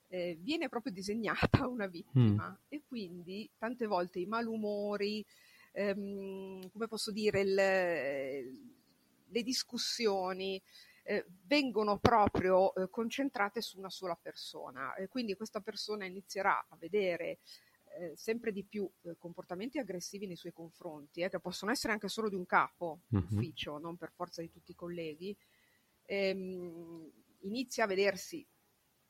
eh, 0.07 0.38
viene 0.39 0.67
proprio 0.67 0.91
disegnata 0.91 1.67
una 1.67 1.88
vittima 1.88 2.50
mm. 2.50 2.63
e 2.67 2.81
quindi 2.86 3.50
tante 3.57 3.86
volte 3.86 4.19
i 4.19 4.25
malumori, 4.25 5.25
ehm, 5.71 6.69
come 6.71 6.88
posso 6.88 7.12
dire, 7.12 7.41
il, 7.41 7.53
le 7.53 9.43
discussioni 9.43 10.62
eh, 11.03 11.25
vengono 11.45 11.98
proprio 11.98 12.74
eh, 12.75 12.89
concentrate 12.89 13.62
su 13.62 13.77
una 13.77 13.89
sola 13.89 14.17
persona 14.21 14.93
e 14.95 15.07
quindi 15.07 15.36
questa 15.36 15.62
persona 15.62 16.05
inizierà 16.05 16.65
a 16.69 16.75
vedere 16.77 17.39
eh, 17.98 18.15
sempre 18.15 18.51
di 18.51 18.63
più 18.63 18.89
eh, 19.03 19.15
comportamenti 19.17 19.79
aggressivi 19.79 20.27
nei 20.27 20.36
suoi 20.36 20.53
confronti, 20.53 21.21
eh, 21.21 21.29
che 21.29 21.39
possono 21.39 21.71
essere 21.71 21.93
anche 21.93 22.07
solo 22.07 22.29
di 22.29 22.36
un 22.36 22.45
capo 22.45 23.01
mm-hmm. 23.13 23.24
ufficio, 23.25 23.77
non 23.77 23.98
per 23.98 24.12
forza 24.12 24.41
di 24.41 24.50
tutti 24.50 24.71
i 24.71 24.75
colleghi, 24.75 25.36
ehm, 26.05 27.12
inizia 27.41 27.83
a 27.83 27.88
vedersi 27.88 28.45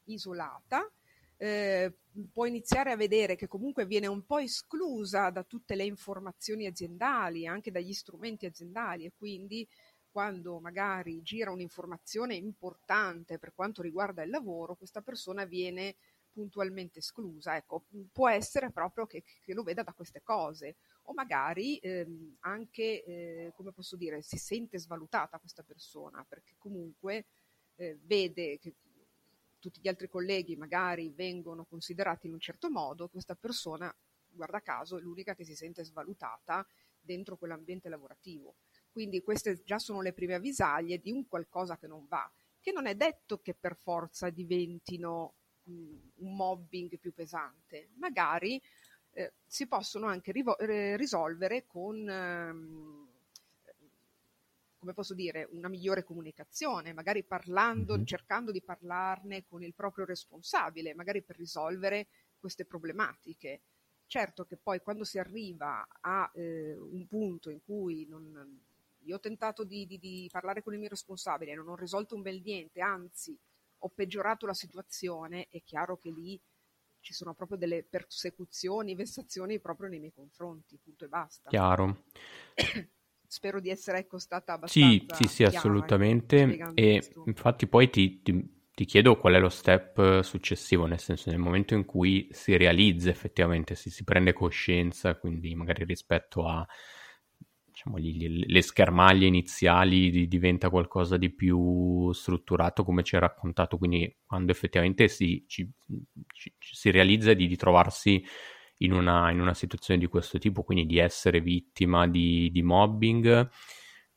isolata, 0.05 0.89
eh, 1.37 1.91
può 2.31 2.45
iniziare 2.45 2.91
a 2.91 2.95
vedere 2.95 3.35
che 3.35 3.47
comunque 3.47 3.85
viene 3.85 4.07
un 4.07 4.25
po' 4.25 4.37
esclusa 4.37 5.31
da 5.31 5.43
tutte 5.43 5.75
le 5.75 5.85
informazioni 5.85 6.67
aziendali, 6.67 7.47
anche 7.47 7.71
dagli 7.71 7.93
strumenti 7.93 8.45
aziendali 8.45 9.05
e 9.05 9.13
quindi 9.17 9.67
quando 10.11 10.59
magari 10.59 11.21
gira 11.21 11.51
un'informazione 11.51 12.35
importante 12.35 13.39
per 13.39 13.53
quanto 13.55 13.81
riguarda 13.81 14.21
il 14.21 14.29
lavoro, 14.29 14.75
questa 14.75 15.01
persona 15.01 15.45
viene 15.45 15.95
puntualmente 16.31 16.99
esclusa. 16.99 17.55
Ecco, 17.55 17.85
può 18.11 18.29
essere 18.29 18.71
proprio 18.71 19.05
che, 19.05 19.23
che 19.41 19.53
lo 19.53 19.63
veda 19.63 19.83
da 19.83 19.93
queste 19.93 20.21
cose 20.21 20.75
o 21.03 21.13
magari 21.13 21.77
ehm, 21.77 22.37
anche, 22.41 23.03
eh, 23.03 23.51
come 23.55 23.71
posso 23.71 23.95
dire, 23.95 24.21
si 24.21 24.37
sente 24.37 24.79
svalutata 24.79 25.39
questa 25.39 25.63
persona 25.63 26.25
perché 26.27 26.55
comunque 26.57 27.25
eh, 27.75 27.97
vede 28.03 28.57
che 28.59 28.73
tutti 29.59 29.79
gli 29.79 29.87
altri 29.87 30.09
colleghi 30.09 30.55
magari 30.55 31.09
vengono 31.09 31.65
considerati 31.65 32.27
in 32.27 32.33
un 32.33 32.39
certo 32.39 32.69
modo, 32.69 33.07
questa 33.07 33.35
persona, 33.35 33.93
guarda 34.27 34.59
caso, 34.61 34.97
è 34.97 35.01
l'unica 35.01 35.35
che 35.35 35.45
si 35.45 35.55
sente 35.55 35.83
svalutata 35.83 36.65
dentro 36.99 37.37
quell'ambiente 37.37 37.87
lavorativo. 37.87 38.55
Quindi 38.91 39.21
queste 39.21 39.61
già 39.63 39.79
sono 39.79 40.01
le 40.01 40.13
prime 40.13 40.33
avvisaglie 40.33 40.99
di 40.99 41.11
un 41.11 41.27
qualcosa 41.27 41.77
che 41.77 41.87
non 41.87 42.05
va, 42.07 42.29
che 42.59 42.71
non 42.71 42.87
è 42.87 42.95
detto 42.95 43.39
che 43.39 43.53
per 43.53 43.77
forza 43.77 44.29
diventino 44.29 45.35
un 45.65 46.35
mobbing 46.35 46.97
più 46.97 47.13
pesante, 47.13 47.89
magari 47.95 48.61
eh, 49.13 49.33
si 49.45 49.67
possono 49.67 50.07
anche 50.07 50.31
rivo- 50.31 50.57
risolvere 50.59 51.65
con, 51.67 52.09
ehm, 52.09 53.07
come 54.77 54.93
posso 54.93 55.13
dire, 55.13 55.47
una 55.51 55.67
migliore 55.67 56.03
comunicazione, 56.03 56.93
magari 56.93 57.23
parlando, 57.23 57.95
mm-hmm. 57.95 58.05
cercando 58.05 58.51
di 58.51 58.61
parlarne 58.61 59.45
con 59.45 59.63
il 59.63 59.73
proprio 59.73 60.05
responsabile, 60.05 60.93
magari 60.93 61.21
per 61.21 61.37
risolvere 61.37 62.07
queste 62.39 62.65
problematiche. 62.65 63.61
Certo 64.07 64.45
che 64.45 64.57
poi 64.57 64.81
quando 64.81 65.05
si 65.05 65.19
arriva 65.19 65.87
a 66.01 66.29
eh, 66.33 66.75
un 66.75 67.07
punto 67.07 67.49
in 67.49 67.61
cui 67.63 68.05
non, 68.07 68.59
io 69.03 69.15
ho 69.15 69.19
tentato 69.19 69.63
di, 69.63 69.85
di, 69.85 69.99
di, 69.99 70.27
parlare 70.29 70.61
con 70.61 70.73
il 70.73 70.79
mio 70.79 70.89
responsabile 70.89 71.51
e 71.51 71.55
non 71.55 71.69
ho 71.69 71.75
risolto 71.75 72.15
un 72.15 72.21
bel 72.21 72.41
niente, 72.43 72.81
anzi 72.81 73.37
ho 73.83 73.89
peggiorato 73.89 74.45
la 74.45 74.53
situazione, 74.53 75.47
è 75.49 75.61
chiaro 75.63 75.97
che 75.97 76.11
lì 76.11 76.39
ci 76.99 77.13
sono 77.13 77.33
proprio 77.33 77.57
delle 77.57 77.83
persecuzioni, 77.83 78.95
vessazioni 78.95 79.59
proprio 79.59 79.89
nei 79.89 79.99
miei 79.99 80.13
confronti, 80.13 80.79
punto 80.81 81.05
e 81.05 81.07
basta. 81.07 81.49
Chiaro. 81.49 82.03
Spero 83.27 83.59
di 83.59 83.69
essere 83.69 83.99
ecco, 83.99 84.19
stata 84.19 84.53
abbastanza 84.53 85.15
Sì, 85.15 85.25
sì, 85.25 85.27
sì, 85.27 85.43
chiara, 85.43 85.57
assolutamente. 85.57 86.57
E 86.75 86.99
questo. 86.99 87.23
infatti 87.25 87.65
poi 87.65 87.89
ti, 87.89 88.21
ti, 88.21 88.69
ti, 88.73 88.85
chiedo 88.85 89.17
qual 89.17 89.35
è 89.35 89.39
lo 89.39 89.49
step 89.49 90.19
successivo, 90.19 90.85
nel 90.85 90.99
senso 90.99 91.29
nel 91.29 91.39
momento 91.39 91.73
in 91.73 91.85
cui 91.85 92.27
si 92.31 92.55
realizza 92.57 93.09
effettivamente, 93.09 93.73
si, 93.75 93.89
si 93.89 94.03
prende 94.03 94.33
coscienza, 94.33 95.15
quindi 95.15 95.55
magari 95.55 95.85
rispetto 95.85 96.45
a 96.45 96.67
diciamo, 97.71 97.97
gli, 97.99 98.45
le 98.45 98.61
schermaglie 98.61 99.25
iniziali 99.25 100.11
di, 100.11 100.27
diventa 100.27 100.69
qualcosa 100.69 101.17
di 101.17 101.31
più 101.31 102.11
strutturato 102.11 102.83
come 102.83 103.03
ci 103.03 103.15
hai 103.15 103.21
raccontato, 103.21 103.77
quindi 103.77 104.13
quando 104.25 104.51
effettivamente 104.51 105.07
si, 105.07 105.45
ci, 105.47 105.69
ci, 106.33 106.53
si 106.59 106.91
realizza 106.91 107.33
di, 107.33 107.47
di 107.47 107.55
trovarsi 107.55 108.23
in 108.77 108.93
una, 108.93 109.31
in 109.31 109.39
una, 109.39 109.53
situazione 109.53 109.99
di 109.99 110.07
questo 110.07 110.37
tipo, 110.37 110.63
quindi 110.63 110.85
di 110.85 110.97
essere 110.97 111.39
vittima 111.39 112.07
di, 112.07 112.49
di 112.51 112.61
mobbing, 112.61 113.49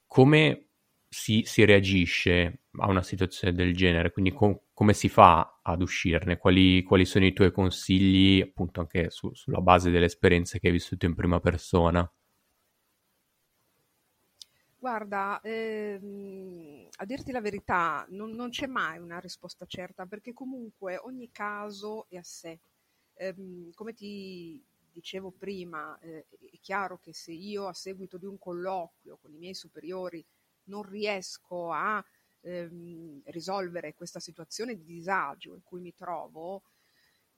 come 0.07 0.69
si, 1.09 1.43
si, 1.45 1.65
reagisce 1.65 2.65
a 2.79 2.89
una 2.89 3.03
situazione 3.03 3.55
del 3.55 3.75
genere? 3.75 4.11
Quindi 4.11 4.33
com- 4.33 4.59
come 4.73 4.95
si 4.95 5.09
fa 5.09 5.61
ad 5.63 5.83
uscirne? 5.83 6.39
Quali, 6.39 6.83
quali, 6.83 7.05
sono 7.05 7.27
i 7.27 7.33
tuoi 7.33 7.53
consigli, 7.53 8.41
appunto 8.41 8.81
anche 8.81 9.11
su, 9.11 9.33
sulla 9.35 9.61
base 9.61 9.91
delle 9.91 10.07
esperienze 10.07 10.59
che 10.59 10.69
hai 10.69 10.73
vissuto 10.73 11.07
in 11.07 11.15
prima 11.15 11.41
persona? 11.41 12.11
Guarda, 14.85 15.41
ehm, 15.43 16.87
a 16.97 17.07
dirti 17.07 17.33
la 17.33 17.41
verità, 17.41 18.05
non, 18.11 18.33
non, 18.33 18.51
c'è 18.51 18.67
mai 18.67 18.99
una 18.99 19.19
risposta 19.19 19.65
certa 19.65 20.05
perché 20.05 20.35
comunque 20.35 20.99
ogni 20.99 21.31
caso 21.33 22.05
è 22.11 22.19
a 22.19 22.23
sé. 22.23 22.61
Ehm, 23.15 23.73
come 23.73 23.95
ti 23.95 24.63
dicevo 24.93 25.31
prima, 25.31 25.99
eh, 26.01 26.27
è 26.29 26.59
chiaro 26.61 26.99
che 26.99 27.15
se 27.15 27.33
io 27.33 27.67
a 27.67 27.73
seguito 27.73 28.19
di 28.19 28.27
un 28.27 28.39
colloquio 28.39 29.17
con 29.23 29.33
i 29.33 29.39
miei 29.39 29.55
superiori 29.55 30.23
non 30.65 30.83
riesco 30.83 31.73
a 31.73 32.05
ehm, 32.43 33.23
risolvere 33.25 33.95
questa 33.95 34.21
situazione 34.21 34.77
di 34.77 34.85
disagio 34.85 35.55
in 35.55 35.63
cui 35.63 35.81
mi 35.81 35.95
trovo, 35.95 36.65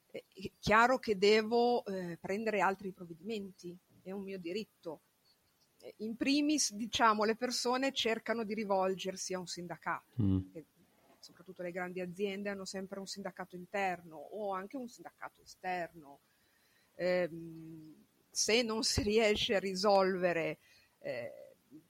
è 0.08 0.20
chiaro 0.58 0.98
che 0.98 1.16
devo 1.16 1.84
eh, 1.84 2.18
prendere 2.20 2.58
altri 2.60 2.90
provvedimenti, 2.90 3.78
è 4.02 4.10
un 4.10 4.24
mio 4.24 4.38
diritto 4.40 5.02
in 5.99 6.16
primis, 6.16 6.73
diciamo, 6.73 7.25
le 7.25 7.37
persone 7.37 7.93
cercano 7.93 8.45
di 8.45 8.55
rivolgersi 8.55 9.35
a 9.35 9.38
un 9.38 9.47
sindacato, 9.47 10.14
mm. 10.21 10.40
soprattutto 11.19 11.62
le 11.62 11.71
grandi 11.71 12.00
aziende 12.00 12.49
hanno 12.49 12.64
sempre 12.64 12.99
un 12.99 13.07
sindacato 13.07 13.57
interno 13.57 14.16
o 14.16 14.52
anche 14.52 14.76
un 14.76 14.88
sindacato 14.88 15.43
esterno. 15.43 16.21
Eh, 16.95 17.31
se 18.31 18.62
non 18.62 18.83
si 18.83 19.02
riesce 19.02 19.55
a 19.55 19.59
risolvere 19.59 20.59
eh, 21.00 21.33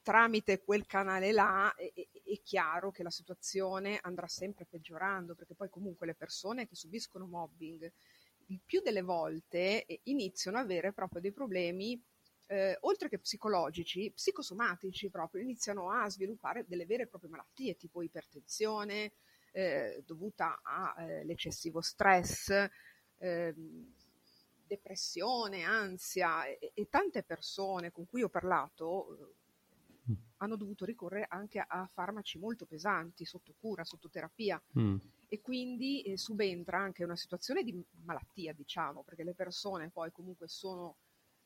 tramite 0.03 0.63
quel 0.63 0.87
canale 0.87 1.33
là, 1.33 1.75
è, 1.75 1.93
è, 1.93 2.07
è, 2.25 2.41
chiaro 2.43 2.91
che 2.91 3.03
la 3.03 3.11
situazione 3.11 3.99
andrà 4.03 4.29
sempre 4.29 4.65
peggiorando, 4.65 5.35
perché 5.35 5.55
poi 5.55 5.69
comunque 5.69 6.07
le 6.07 6.15
persone 6.15 6.67
che 6.69 6.77
subiscono 6.77 7.27
mobbing 7.27 7.91
il 8.49 8.61
più 8.65 8.81
delle 8.81 9.03
volte 9.03 9.85
eh, 9.85 10.01
iniziano 10.05 10.59
ad 10.59 10.65
avere 10.65 10.93
proprio 10.93 11.21
dei 11.21 11.33
problemi 11.33 12.01
eh, 12.47 12.77
oltre 12.83 13.09
che 13.09 13.19
psicologici, 13.19 14.11
psicosomatici 14.15 15.11
proprio, 15.11 15.43
iniziano 15.43 15.91
a 15.91 16.09
sviluppare 16.09 16.65
delle 16.67 16.87
vere 16.87 17.05
e 17.05 17.07
proprie 17.09 17.31
malattie 17.31 17.77
tipo 17.77 18.03
ipertensione 18.03 19.13
eh, 19.51 20.03
dovuta 20.07 20.61
all'eccessivo 20.63 21.81
eh, 21.81 21.83
stress, 21.83 22.69
ehm, 23.19 23.95
depressione, 24.67 25.63
ansia 25.63 26.45
e, 26.45 26.73
e, 26.75 26.89
tante 26.89 27.23
persone 27.23 27.91
con 27.91 28.07
cui 28.07 28.23
ho 28.23 28.29
parlato 28.29 29.35
mm. 30.11 30.15
hanno 30.39 30.57
dovuto 30.57 30.85
ricorrere 30.85 31.27
anche 31.29 31.65
a 31.67 31.87
farmaci 31.87 32.39
molto 32.39 32.67
pesanti 32.67 33.25
sotto 33.25 33.55
cura, 33.59 33.85
sotto 33.85 34.11
terapia 34.11 34.63
mm. 34.79 34.97
e 35.29 35.41
quindi 35.41 36.03
eh, 36.03 36.19
subentra 36.19 36.79
anche 36.79 37.05
una 37.05 37.17
situazione 37.17 37.63
di 37.63 37.83
malattia, 38.05 38.53
diciamo, 38.53 39.03
perché 39.03 39.25
le 39.25 39.35
persone 39.35 39.91
poi 39.91 40.13
comunque 40.13 40.49
sono 40.49 40.97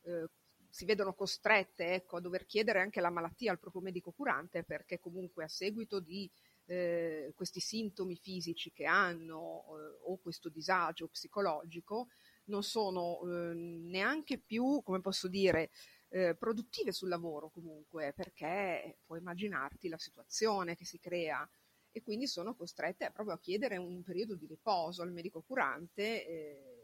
eh, 0.02 0.28
si 0.70 0.84
vedono 0.84 1.14
costrette 1.14 1.94
ecco, 1.94 2.16
a 2.16 2.20
dover 2.20 2.46
chiedere 2.46 2.80
anche 2.80 3.00
la 3.00 3.10
malattia 3.10 3.50
al 3.50 3.58
proprio 3.58 3.82
medico 3.82 4.12
curante 4.12 4.62
perché 4.62 4.98
comunque 5.00 5.44
a 5.44 5.48
seguito 5.48 6.00
di 6.00 6.30
eh, 6.66 7.32
questi 7.34 7.58
sintomi 7.58 8.16
fisici 8.16 8.72
che 8.72 8.84
hanno 8.84 9.64
eh, 9.76 9.98
o 10.04 10.18
questo 10.18 10.48
disagio 10.48 11.08
psicologico 11.08 12.08
non 12.44 12.62
sono 12.62 13.20
eh, 13.22 13.54
neanche 13.54 14.38
più, 14.38 14.80
come 14.84 15.00
posso 15.00 15.28
dire, 15.28 15.70
eh, 16.08 16.34
produttive 16.36 16.92
sul 16.92 17.08
lavoro 17.08 17.50
comunque 17.50 18.12
perché 18.14 18.98
puoi 19.04 19.18
immaginarti 19.18 19.88
la 19.88 19.98
situazione 19.98 20.76
che 20.76 20.84
si 20.84 20.98
crea. 20.98 21.48
E 21.92 22.02
quindi 22.02 22.28
sono 22.28 22.54
costrette 22.54 23.10
proprio 23.10 23.34
a 23.34 23.40
chiedere 23.40 23.76
un 23.76 24.02
periodo 24.04 24.36
di 24.36 24.46
riposo 24.46 25.02
al 25.02 25.10
medico 25.10 25.42
curante 25.42 26.24
eh, 26.24 26.79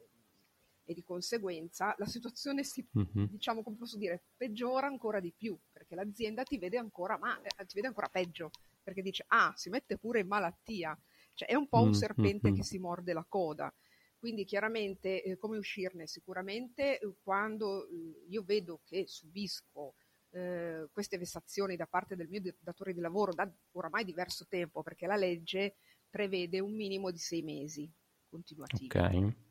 e 0.86 0.94
di 0.94 1.02
conseguenza 1.02 1.94
la 1.98 2.06
situazione 2.06 2.62
si, 2.62 2.86
mm-hmm. 2.96 3.24
diciamo, 3.24 3.62
come 3.62 3.76
posso 3.76 3.98
dire, 3.98 4.22
peggiora 4.36 4.86
ancora 4.86 5.20
di 5.20 5.32
più, 5.36 5.58
perché 5.72 5.94
l'azienda 5.94 6.44
ti 6.44 6.58
vede 6.58 6.78
ancora, 6.78 7.18
ma- 7.18 7.38
eh, 7.42 7.66
ti 7.66 7.74
vede 7.74 7.88
ancora 7.88 8.08
peggio, 8.08 8.50
perché 8.82 9.02
dice, 9.02 9.24
ah, 9.28 9.52
si 9.56 9.68
mette 9.68 9.98
pure 9.98 10.20
in 10.20 10.28
malattia, 10.28 10.98
cioè 11.34 11.48
è 11.48 11.54
un 11.54 11.68
po' 11.68 11.78
un 11.78 11.88
mm-hmm. 11.88 11.92
serpente 11.92 12.52
che 12.52 12.62
si 12.62 12.78
morde 12.78 13.12
la 13.12 13.26
coda. 13.28 13.72
Quindi 14.16 14.44
chiaramente 14.44 15.22
eh, 15.22 15.36
come 15.36 15.58
uscirne? 15.58 16.06
Sicuramente 16.06 16.98
eh, 16.98 17.14
quando 17.22 17.86
eh, 17.88 18.24
io 18.28 18.42
vedo 18.42 18.80
che 18.84 19.06
subisco 19.06 19.94
eh, 20.30 20.88
queste 20.92 21.18
vessazioni 21.18 21.76
da 21.76 21.86
parte 21.86 22.16
del 22.16 22.28
mio 22.28 22.40
datore 22.60 22.94
di 22.94 23.00
lavoro 23.00 23.34
da 23.34 23.52
oramai 23.72 24.04
diverso 24.04 24.46
tempo, 24.48 24.82
perché 24.82 25.06
la 25.06 25.16
legge 25.16 25.76
prevede 26.08 26.60
un 26.60 26.74
minimo 26.74 27.10
di 27.10 27.18
sei 27.18 27.42
mesi 27.42 27.92
continuativi. 28.28 28.86
Okay. 28.86 29.45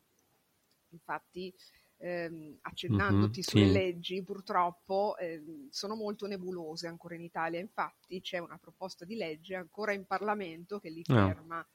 Infatti, 0.96 1.54
ehm, 1.98 2.58
accennandoti 2.62 3.40
mm-hmm, 3.40 3.48
sulle 3.48 3.66
sì. 3.68 3.72
leggi, 3.72 4.24
purtroppo 4.24 5.18
ehm, 5.18 5.70
sono 5.70 5.96
molto 5.96 6.26
nebulose 6.28 6.88
ancora 6.88 7.16
in 7.16 7.22
Italia. 7.22 7.60
Infatti, 7.60 8.22
c'è 8.22 8.40
una 8.40 8.58
proposta 8.58 9.06
di 9.06 9.16
legge 9.16 9.56
ancora 9.56 9.94
in 9.94 10.06
Parlamento 10.06 10.80
che 10.80 10.90
li 10.90 11.04
ah. 11.08 11.14
ferma. 11.14 11.58
No. 11.58 11.68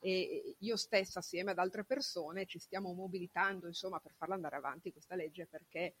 E 0.00 0.56
io 0.58 0.76
stessa, 0.76 1.20
assieme 1.20 1.52
ad 1.52 1.58
altre 1.58 1.84
persone, 1.84 2.44
ci 2.44 2.58
stiamo 2.58 2.92
mobilitando 2.92 3.66
insomma, 3.66 4.00
per 4.00 4.12
farla 4.14 4.34
andare 4.34 4.56
avanti 4.56 4.92
questa 4.92 5.14
legge 5.14 5.46
perché 5.46 5.94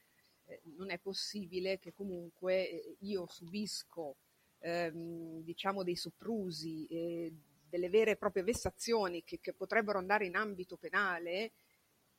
eh, 0.44 0.60
non 0.76 0.90
è 0.90 0.98
possibile 0.98 1.78
che 1.78 1.94
comunque 1.94 2.68
eh, 2.68 2.96
io 3.00 3.26
subisco 3.26 4.16
ehm, 4.58 5.40
diciamo 5.42 5.82
dei 5.82 5.96
soprusi, 5.96 6.84
eh, 6.86 7.32
delle 7.66 7.88
vere 7.88 8.12
e 8.12 8.16
proprie 8.16 8.42
vessazioni 8.42 9.24
che, 9.24 9.40
che 9.40 9.54
potrebbero 9.54 9.98
andare 9.98 10.26
in 10.26 10.36
ambito 10.36 10.76
penale 10.76 11.52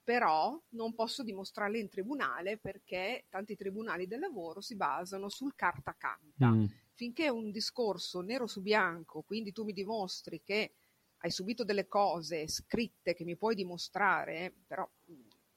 però 0.05 0.61
non 0.69 0.93
posso 0.93 1.23
dimostrarle 1.23 1.79
in 1.79 1.89
tribunale 1.89 2.57
perché 2.57 3.25
tanti 3.27 3.55
tribunali 3.55 4.05
del 4.05 4.19
lavoro 4.19 4.61
si 4.61 4.75
basano 4.75 5.29
sul 5.29 5.55
carta 5.55 5.95
canta. 5.97 6.51
Mm. 6.51 6.65
Finché 6.93 7.27
un 7.27 7.49
discorso 7.49 8.21
nero 8.21 8.45
su 8.45 8.61
bianco, 8.61 9.23
quindi 9.23 9.51
tu 9.51 9.63
mi 9.63 9.73
dimostri 9.73 10.43
che 10.43 10.75
hai 11.17 11.31
subito 11.31 11.63
delle 11.63 11.87
cose 11.87 12.47
scritte 12.47 13.15
che 13.15 13.23
mi 13.23 13.35
puoi 13.35 13.55
dimostrare, 13.55 14.53
però 14.67 14.87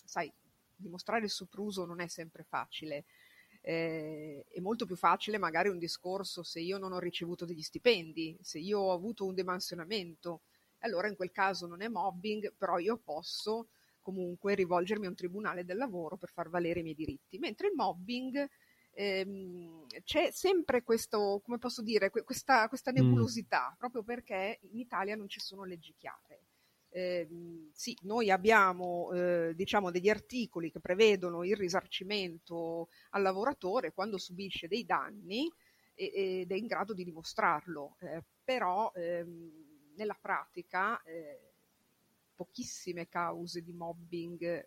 sai, 0.03 0.33
dimostrare 0.75 1.25
il 1.25 1.31
sopruso 1.31 1.85
non 1.85 2.01
è 2.01 2.09
sempre 2.09 2.43
facile. 2.43 3.05
Eh, 3.61 4.47
è 4.49 4.61
molto 4.61 4.87
più 4.87 4.97
facile 4.97 5.37
magari 5.37 5.69
un 5.69 5.79
discorso 5.79 6.43
se 6.43 6.61
io 6.61 6.79
non 6.79 6.93
ho 6.93 6.99
ricevuto 6.99 7.45
degli 7.45 7.61
stipendi, 7.61 8.39
se 8.41 8.59
io 8.59 8.79
ho 8.79 8.93
avuto 8.93 9.27
un 9.27 9.35
demansionamento, 9.35 10.41
allora 10.79 11.07
in 11.07 11.17
quel 11.17 11.33
caso 11.33 11.67
non 11.67 11.83
è 11.83 11.89
mobbing, 11.89 12.55
però 12.57 12.79
io 12.79 12.97
posso 12.97 13.69
comunque 14.09 14.55
rivolgermi 14.55 15.05
a 15.05 15.11
un 15.11 15.15
tribunale 15.15 15.67
del 15.67 15.77
lavoro 15.77 16.17
per 16.17 16.31
far 16.31 16.49
valere 16.49 16.81
i 16.81 16.83
miei 16.83 16.95
diritti, 16.95 17.39
mentre 17.39 17.67
il 17.67 17.75
mobbing 17.75 18.49
ehm, 18.93 19.85
c'è 20.03 20.31
sempre 20.31 20.83
questo, 20.83 21.43
come 21.45 21.59
posso 21.59 21.83
dire, 21.83 22.11
questa, 22.11 22.69
questa 22.69 22.91
nebulosità, 22.91 23.71
mm. 23.71 23.77
proprio 23.77 24.03
perché 24.03 24.61
in 24.63 24.79
Italia 24.79 25.15
non 25.15 25.29
ci 25.29 25.41
sono 25.41 25.65
leggi 25.65 25.95
chiare. 25.99 26.41
eh, 26.91 27.29
sì, 27.75 27.95
noi 28.05 28.31
abbiamo 28.31 29.13
eh, 29.13 29.53
diciamo 29.55 29.91
degli 29.91 30.09
articoli 30.09 30.71
che 30.71 30.81
prevedono 30.81 31.45
il 31.45 31.55
risarcimento 31.55 32.89
al 33.11 33.21
lavoratore 33.21 33.93
quando 33.93 34.17
subisce 34.17 34.69
dei 34.69 34.87
danni 34.87 35.53
ed 35.95 36.51
è 36.51 36.55
in 36.55 36.67
grado 36.67 36.95
di 36.95 37.05
dimostrarlo, 37.05 37.97
eh, 38.01 38.23
però 38.43 38.91
ehm, 38.95 39.93
nella 39.97 40.17
pratica 40.19 41.03
eh, 41.03 41.49
pochissime 42.39 43.09
cause 43.09 43.65
di 43.65 43.73
mobbing 43.73 44.65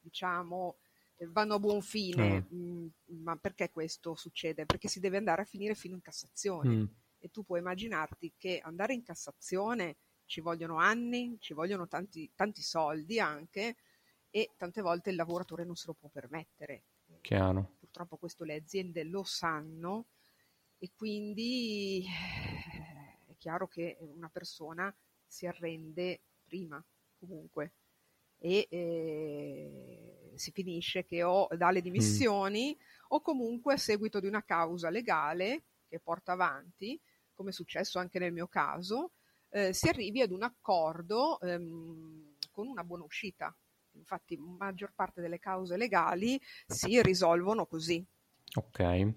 diciamo 0.00 0.78
vanno 1.26 1.54
a 1.54 1.58
buon 1.60 1.82
fine, 1.82 2.46
mm. 2.52 2.58
mh, 2.58 2.92
ma 3.22 3.36
perché 3.36 3.70
questo 3.70 4.16
succede? 4.16 4.66
Perché 4.66 4.88
si 4.88 4.98
deve 4.98 5.18
andare 5.18 5.42
a 5.42 5.44
finire 5.44 5.76
fino 5.76 5.94
in 5.94 6.00
Cassazione 6.00 6.68
mm. 6.68 6.84
e 7.18 7.30
tu 7.30 7.44
puoi 7.44 7.60
immaginarti 7.60 8.34
che 8.36 8.60
andare 8.60 8.94
in 8.94 9.04
Cassazione 9.04 9.96
ci 10.24 10.40
vogliono 10.40 10.78
anni, 10.78 11.36
ci 11.38 11.54
vogliono 11.54 11.86
tanti, 11.86 12.30
tanti 12.34 12.62
soldi 12.62 13.20
anche 13.20 13.76
e 14.30 14.50
tante 14.56 14.80
volte 14.80 15.10
il 15.10 15.16
lavoratore 15.16 15.64
non 15.64 15.76
se 15.76 15.86
lo 15.86 15.94
può 15.94 16.08
permettere. 16.08 16.84
Chiaro. 17.20 17.76
Purtroppo 17.78 18.16
questo 18.16 18.44
le 18.44 18.56
aziende 18.56 19.04
lo 19.04 19.22
sanno 19.22 20.06
e 20.78 20.90
quindi 20.96 22.04
eh, 22.04 23.30
è 23.30 23.36
chiaro 23.36 23.68
che 23.68 23.98
una 24.00 24.28
persona 24.28 24.92
si 25.24 25.46
arrende 25.46 26.22
prima 26.52 26.84
comunque 27.18 27.72
e 28.36 28.66
eh, 28.68 30.32
si 30.34 30.50
finisce 30.50 31.04
che 31.04 31.22
o 31.22 31.48
dà 31.56 31.70
le 31.70 31.80
dimissioni 31.80 32.76
mm. 32.76 33.06
o 33.08 33.22
comunque 33.22 33.74
a 33.74 33.78
seguito 33.78 34.20
di 34.20 34.26
una 34.26 34.44
causa 34.44 34.90
legale 34.90 35.64
che 35.88 36.00
porta 36.00 36.32
avanti, 36.32 37.00
come 37.32 37.50
è 37.50 37.52
successo 37.52 37.98
anche 37.98 38.18
nel 38.18 38.32
mio 38.32 38.48
caso, 38.48 39.12
eh, 39.50 39.72
si 39.72 39.88
arrivi 39.88 40.20
ad 40.20 40.32
un 40.32 40.42
accordo 40.42 41.40
ehm, 41.40 42.36
con 42.50 42.66
una 42.66 42.82
buona 42.82 43.04
uscita. 43.04 43.54
Infatti, 43.92 44.36
maggior 44.36 44.92
parte 44.94 45.20
delle 45.20 45.38
cause 45.38 45.76
legali 45.76 46.40
si 46.66 47.00
risolvono 47.02 47.66
così. 47.66 48.04
Ok, 48.54 49.14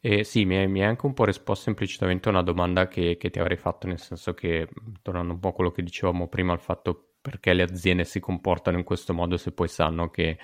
eh, 0.00 0.22
sì, 0.22 0.44
mi 0.44 0.56
hai, 0.58 0.82
anche 0.84 1.06
un 1.06 1.12
po' 1.12 1.24
risposto 1.24 1.70
implicitamente 1.70 2.28
a 2.28 2.30
una 2.30 2.42
domanda 2.42 2.86
che, 2.86 3.16
che, 3.16 3.30
ti 3.30 3.40
avrei 3.40 3.56
fatto, 3.56 3.88
nel 3.88 3.98
senso 3.98 4.32
che, 4.32 4.68
tornando 5.02 5.32
un 5.32 5.40
po' 5.40 5.48
a 5.48 5.52
quello 5.52 5.72
che 5.72 5.82
dicevamo 5.82 6.28
prima, 6.28 6.52
al 6.52 6.60
fatto 6.60 7.14
perché 7.20 7.52
le 7.52 7.64
aziende 7.64 8.04
si 8.04 8.20
comportano 8.20 8.78
in 8.78 8.84
questo 8.84 9.12
modo 9.12 9.36
se 9.36 9.50
poi 9.50 9.66
sanno 9.66 10.08
che 10.10 10.38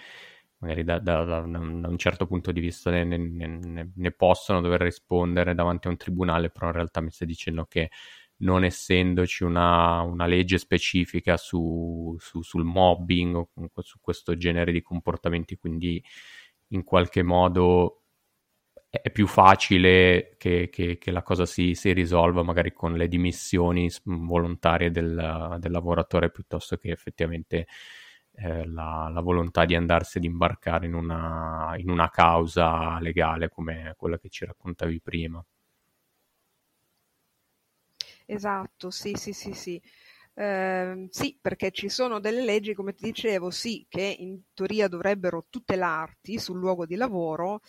magari 0.58 0.82
da, 0.82 0.98
da, 0.98 1.22
da, 1.22 1.40
da 1.40 1.58
un 1.58 1.96
certo 1.98 2.26
punto 2.26 2.50
di 2.50 2.58
vista 2.58 2.90
ne, 2.90 3.04
ne, 3.04 3.90
ne, 3.94 4.10
possono 4.10 4.60
dover 4.60 4.80
rispondere 4.80 5.54
davanti 5.54 5.86
a 5.86 5.90
un 5.90 5.96
tribunale, 5.96 6.50
però 6.50 6.66
in 6.66 6.72
realtà 6.72 7.00
mi 7.00 7.10
stai 7.12 7.28
dicendo 7.28 7.66
che 7.66 7.90
non 8.38 8.64
essendoci 8.64 9.44
una, 9.44 10.00
una 10.00 10.26
legge 10.26 10.58
specifica 10.58 11.36
su, 11.36 12.16
su, 12.18 12.42
sul 12.42 12.64
mobbing 12.64 13.36
o 13.36 13.48
comunque 13.54 13.84
su 13.84 14.00
questo 14.00 14.36
genere 14.36 14.72
di 14.72 14.82
comportamenti, 14.82 15.56
quindi 15.56 16.02
in 16.68 16.84
qualche 16.84 17.22
modo 17.22 18.01
è 19.00 19.10
più 19.10 19.26
facile 19.26 20.34
che, 20.36 20.68
che, 20.70 20.98
che 20.98 21.10
la 21.10 21.22
cosa 21.22 21.46
si, 21.46 21.74
si, 21.74 21.94
risolva 21.94 22.42
magari 22.42 22.74
con 22.74 22.92
le 22.92 23.08
dimissioni 23.08 23.90
volontarie 24.04 24.90
del, 24.90 25.56
del 25.58 25.70
lavoratore 25.70 26.30
piuttosto 26.30 26.76
che 26.76 26.90
effettivamente 26.90 27.66
eh, 28.34 28.66
la, 28.66 29.08
la, 29.10 29.20
volontà 29.22 29.64
di 29.64 29.74
andarsi 29.74 30.18
ad 30.18 30.24
imbarcare 30.24 30.84
in 30.84 30.92
una, 30.92 31.72
in 31.78 31.88
una 31.88 32.10
causa 32.10 32.98
legale 33.00 33.48
come 33.48 33.94
quella 33.96 34.18
che 34.18 34.28
ci 34.28 34.44
raccontavi 34.44 35.00
prima. 35.00 35.42
Esatto, 38.26 38.90
sì, 38.90 39.14
sì, 39.14 39.32
sì, 39.32 39.54
sì. 39.54 39.80
Eh, 40.34 41.06
sì, 41.10 41.38
perché 41.40 41.70
ci 41.70 41.88
sono 41.88 42.20
delle 42.20 42.44
leggi, 42.44 42.74
come 42.74 42.92
ti 42.94 43.04
dicevo, 43.04 43.50
sì, 43.50 43.86
che 43.88 44.16
in 44.18 44.40
teoria 44.54 44.88
dovrebbero 44.88 45.46
tutelarti 45.48 46.38
sul 46.38 46.58
luogo 46.58 46.84
di 46.86 46.96
lavoro, 46.96 47.60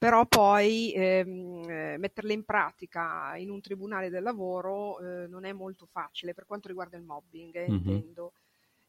però 0.00 0.24
poi 0.24 0.94
ehm, 0.94 1.68
eh, 1.68 1.96
metterle 1.98 2.32
in 2.32 2.46
pratica 2.46 3.36
in 3.36 3.50
un 3.50 3.60
tribunale 3.60 4.08
del 4.08 4.22
lavoro 4.22 4.98
eh, 4.98 5.26
non 5.26 5.44
è 5.44 5.52
molto 5.52 5.84
facile 5.84 6.32
per 6.32 6.46
quanto 6.46 6.68
riguarda 6.68 6.96
il 6.96 7.02
mobbing, 7.02 7.54
eh, 7.54 7.68
mm-hmm. 7.68 7.72
intendo. 7.74 8.32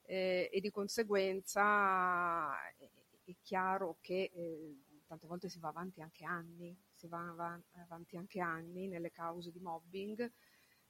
Eh, 0.06 0.50
e 0.50 0.62
di 0.62 0.70
conseguenza 0.70 2.54
è, 2.78 2.90
è 3.26 3.36
chiaro 3.42 3.98
che 4.00 4.32
eh, 4.34 4.78
tante 5.06 5.28
volte 5.28 5.50
si 5.50 5.60
va 5.60 5.68
avanti 5.68 6.02
anche 6.02 6.24
anni, 6.24 6.74
si 6.94 7.08
va 7.08 7.20
avanti 7.74 8.16
anche 8.16 8.40
anni 8.40 8.88
nelle 8.88 9.12
cause 9.12 9.52
di 9.52 9.60
mobbing 9.60 10.32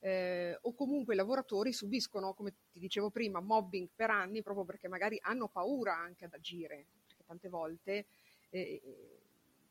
eh, 0.01 0.55
o 0.61 0.75
comunque 0.75 1.15
i 1.15 1.17
lavoratori 1.17 1.73
subiscono, 1.73 2.35
come 2.35 2.53
ti 2.71 2.77
dicevo 2.77 3.09
prima, 3.09 3.39
mobbing 3.39 3.89
per 3.95 4.11
anni 4.11 4.43
proprio 4.43 4.65
perché 4.65 4.87
magari 4.87 5.17
hanno 5.19 5.47
paura 5.47 5.97
anche 5.97 6.25
ad 6.25 6.33
agire, 6.35 6.85
perché 7.07 7.23
tante 7.25 7.49
volte 7.49 8.05
eh, 8.51 8.79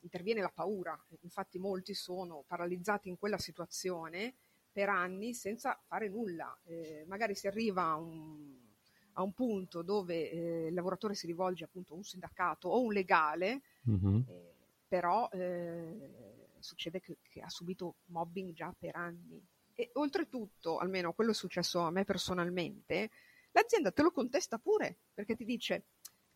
interviene 0.01 0.41
la 0.41 0.51
paura, 0.53 0.97
infatti 1.21 1.57
molti 1.57 1.93
sono 1.93 2.43
paralizzati 2.47 3.09
in 3.09 3.17
quella 3.17 3.37
situazione 3.37 4.35
per 4.71 4.89
anni 4.89 5.33
senza 5.33 5.79
fare 5.85 6.07
nulla, 6.07 6.57
eh, 6.63 7.03
magari 7.07 7.35
si 7.35 7.47
arriva 7.47 7.83
a 7.83 7.95
un, 7.95 8.55
a 9.13 9.21
un 9.21 9.33
punto 9.33 9.81
dove 9.81 10.29
eh, 10.29 10.67
il 10.67 10.73
lavoratore 10.73 11.13
si 11.13 11.27
rivolge 11.27 11.65
appunto 11.65 11.93
a 11.93 11.97
un 11.97 12.03
sindacato 12.03 12.69
o 12.69 12.81
un 12.81 12.93
legale, 12.93 13.61
mm-hmm. 13.89 14.21
però 14.87 15.27
eh, 15.31 16.55
succede 16.59 17.01
che, 17.01 17.17
che 17.21 17.41
ha 17.41 17.49
subito 17.49 17.95
mobbing 18.05 18.53
già 18.53 18.73
per 18.77 18.95
anni. 18.95 19.45
E 19.73 19.89
oltretutto, 19.93 20.77
almeno 20.77 21.13
quello 21.13 21.31
è 21.31 21.33
successo 21.35 21.79
a 21.79 21.91
me 21.91 22.05
personalmente, 22.05 23.09
l'azienda 23.51 23.91
te 23.91 24.01
lo 24.01 24.11
contesta 24.11 24.57
pure 24.57 24.99
perché 25.13 25.35
ti 25.35 25.43
dice: 25.43 25.85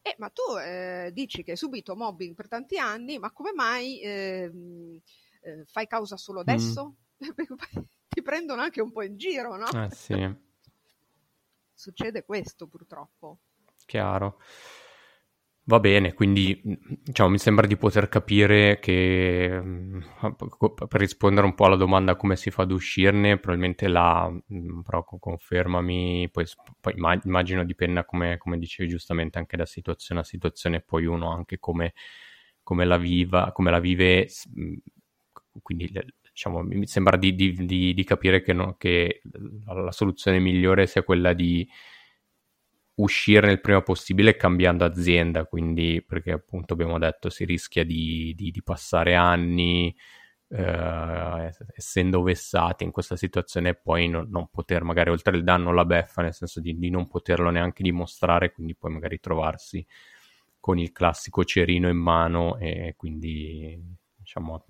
eh, 0.05 0.15
ma 0.19 0.29
tu 0.29 0.43
eh, 0.63 1.09
dici 1.11 1.41
che 1.41 1.51
hai 1.51 1.57
subito 1.57 1.95
mobbing 1.95 2.35
per 2.35 2.47
tanti 2.47 2.77
anni, 2.77 3.17
ma 3.17 3.31
come 3.31 3.53
mai 3.53 3.99
eh, 4.01 4.51
eh, 5.41 5.65
fai 5.65 5.87
causa 5.87 6.15
solo 6.15 6.41
mm. 6.41 6.41
adesso? 6.41 6.95
Mm. 7.25 7.25
ti 8.07 8.21
prendono 8.21 8.61
anche 8.61 8.81
un 8.81 8.91
po' 8.91 9.01
in 9.01 9.17
giro, 9.17 9.55
no? 9.55 9.65
Eh 9.71 9.89
sì. 9.89 10.35
Succede 11.73 12.23
questo 12.23 12.67
purtroppo. 12.67 13.39
Chiaro. 13.87 14.39
Va 15.67 15.79
bene, 15.79 16.13
quindi 16.13 16.61
diciamo, 16.63 17.29
mi 17.29 17.39
sembra 17.39 17.65
di 17.65 17.75
poter 17.75 18.07
capire 18.07 18.77
che 18.79 19.49
mm, 19.59 19.99
per 20.87 20.99
rispondere 20.99 21.47
un 21.47 21.55
po' 21.55 21.65
alla 21.65 21.75
domanda 21.75 22.15
come 22.15 22.35
si 22.35 22.51
fa 22.51 22.61
ad 22.63 22.71
uscirne, 22.71 23.39
probabilmente 23.39 23.87
la, 23.87 24.29
mm, 24.29 24.81
però 24.81 25.03
confermami, 25.03 26.29
poi, 26.31 26.45
poi 26.79 26.93
immagino 27.23 27.65
dipenda 27.65 28.05
come, 28.05 28.37
come, 28.37 28.59
dicevi 28.59 28.87
giustamente 28.87 29.39
anche 29.39 29.57
da 29.57 29.65
situazione 29.65 30.21
a 30.21 30.23
situazione, 30.23 30.81
poi 30.81 31.05
uno 31.07 31.31
anche 31.31 31.57
come, 31.57 31.93
come, 32.61 32.85
la, 32.85 32.97
viva, 32.97 33.51
come 33.51 33.71
la 33.71 33.79
vive, 33.79 34.27
mm, 34.59 34.75
quindi 35.63 35.89
diciamo, 36.31 36.61
mi 36.61 36.85
sembra 36.85 37.17
di, 37.17 37.33
di, 37.33 37.65
di, 37.65 37.93
di 37.95 38.03
capire 38.03 38.43
che, 38.43 38.53
no, 38.53 38.75
che 38.77 39.21
la 39.65 39.91
soluzione 39.91 40.37
migliore 40.39 40.85
sia 40.85 41.01
quella 41.01 41.33
di 41.33 41.67
uscire 42.95 43.51
il 43.51 43.61
prima 43.61 43.81
possibile 43.81 44.35
cambiando 44.35 44.85
azienda, 44.85 45.45
quindi 45.45 46.03
perché 46.05 46.31
appunto 46.31 46.73
abbiamo 46.73 46.97
detto 46.97 47.29
si 47.29 47.45
rischia 47.45 47.83
di, 47.83 48.33
di, 48.35 48.51
di 48.51 48.63
passare 48.63 49.15
anni 49.15 49.95
eh, 50.47 51.51
essendo 51.75 52.21
vessati 52.21 52.83
in 52.83 52.91
questa 52.91 53.15
situazione 53.15 53.69
e 53.69 53.75
poi 53.75 54.07
non, 54.07 54.27
non, 54.29 54.47
poter 54.49 54.83
magari 54.83 55.09
oltre 55.09 55.35
il 55.35 55.43
danno 55.43 55.73
la 55.73 55.85
beffa, 55.85 56.21
nel 56.21 56.33
senso 56.33 56.59
di, 56.61 56.77
di, 56.77 56.89
non 56.89 57.07
poterlo 57.07 57.49
neanche 57.49 57.83
dimostrare, 57.83 58.51
quindi 58.51 58.75
poi 58.75 58.91
magari 58.91 59.19
trovarsi 59.19 59.85
con 60.59 60.79
il 60.79 60.91
classico 60.91 61.43
cerino 61.43 61.89
in 61.89 61.97
mano 61.97 62.57
e 62.57 62.95
quindi 62.97 63.79
diciamo 64.15 64.63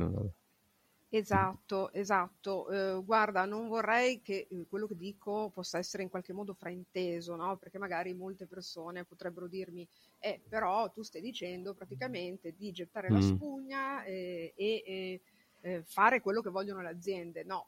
Esatto, 1.17 1.93
esatto. 1.93 2.69
Eh, 2.69 3.01
guarda, 3.01 3.45
non 3.45 3.69
vorrei 3.69 4.21
che 4.21 4.47
eh, 4.49 4.65
quello 4.67 4.85
che 4.85 4.97
dico 4.97 5.49
possa 5.53 5.77
essere 5.77 6.03
in 6.03 6.09
qualche 6.09 6.33
modo 6.33 6.53
frainteso, 6.53 7.37
no? 7.37 7.55
Perché 7.55 7.77
magari 7.77 8.13
molte 8.13 8.45
persone 8.47 9.05
potrebbero 9.05 9.47
dirmi, 9.47 9.87
eh, 10.19 10.41
però 10.49 10.91
tu 10.91 11.03
stai 11.03 11.21
dicendo 11.21 11.73
praticamente 11.73 12.53
di 12.57 12.69
gettare 12.73 13.09
la 13.09 13.19
mm. 13.19 13.21
spugna 13.21 14.03
eh, 14.03 14.53
e 14.57 15.21
eh, 15.61 15.83
fare 15.83 16.19
quello 16.19 16.41
che 16.41 16.49
vogliono 16.49 16.81
le 16.81 16.89
aziende. 16.89 17.45
No, 17.45 17.67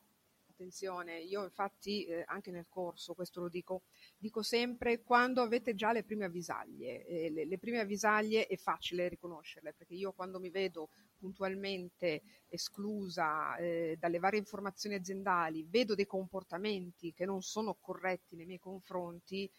attenzione, 0.57 1.19
io 1.19 1.43
infatti 1.43 2.03
eh, 2.05 2.23
anche 2.25 2.49
nel 2.49 2.65
corso, 2.67 3.13
questo 3.13 3.41
lo 3.41 3.47
dico, 3.47 3.83
dico 4.17 4.41
sempre 4.41 5.03
quando 5.03 5.41
avete 5.41 5.75
già 5.75 5.91
le 5.91 6.03
prime 6.03 6.25
avvisaglie, 6.25 7.05
eh, 7.05 7.29
le, 7.29 7.45
le, 7.45 7.57
prime 7.59 7.79
avvisaglie 7.79 8.47
è 8.47 8.57
facile 8.57 9.07
riconoscerle 9.07 9.73
perché 9.73 9.93
io 9.93 10.13
quando 10.13 10.39
mi 10.39 10.49
vedo 10.49 10.89
puntualmente 11.15 12.23
esclusa 12.47 13.55
eh, 13.57 13.97
dalle 13.99 14.17
varie 14.17 14.39
informazioni 14.39 14.95
aziendali, 14.95 15.63
vedo 15.69 15.93
dei 15.93 16.07
comportamenti 16.07 17.13
che 17.13 17.25
non 17.25 17.43
sono 17.43 17.77
corretti 17.79 18.35
nei 18.35 18.45
miei 18.47 18.59
confronti, 18.59 19.49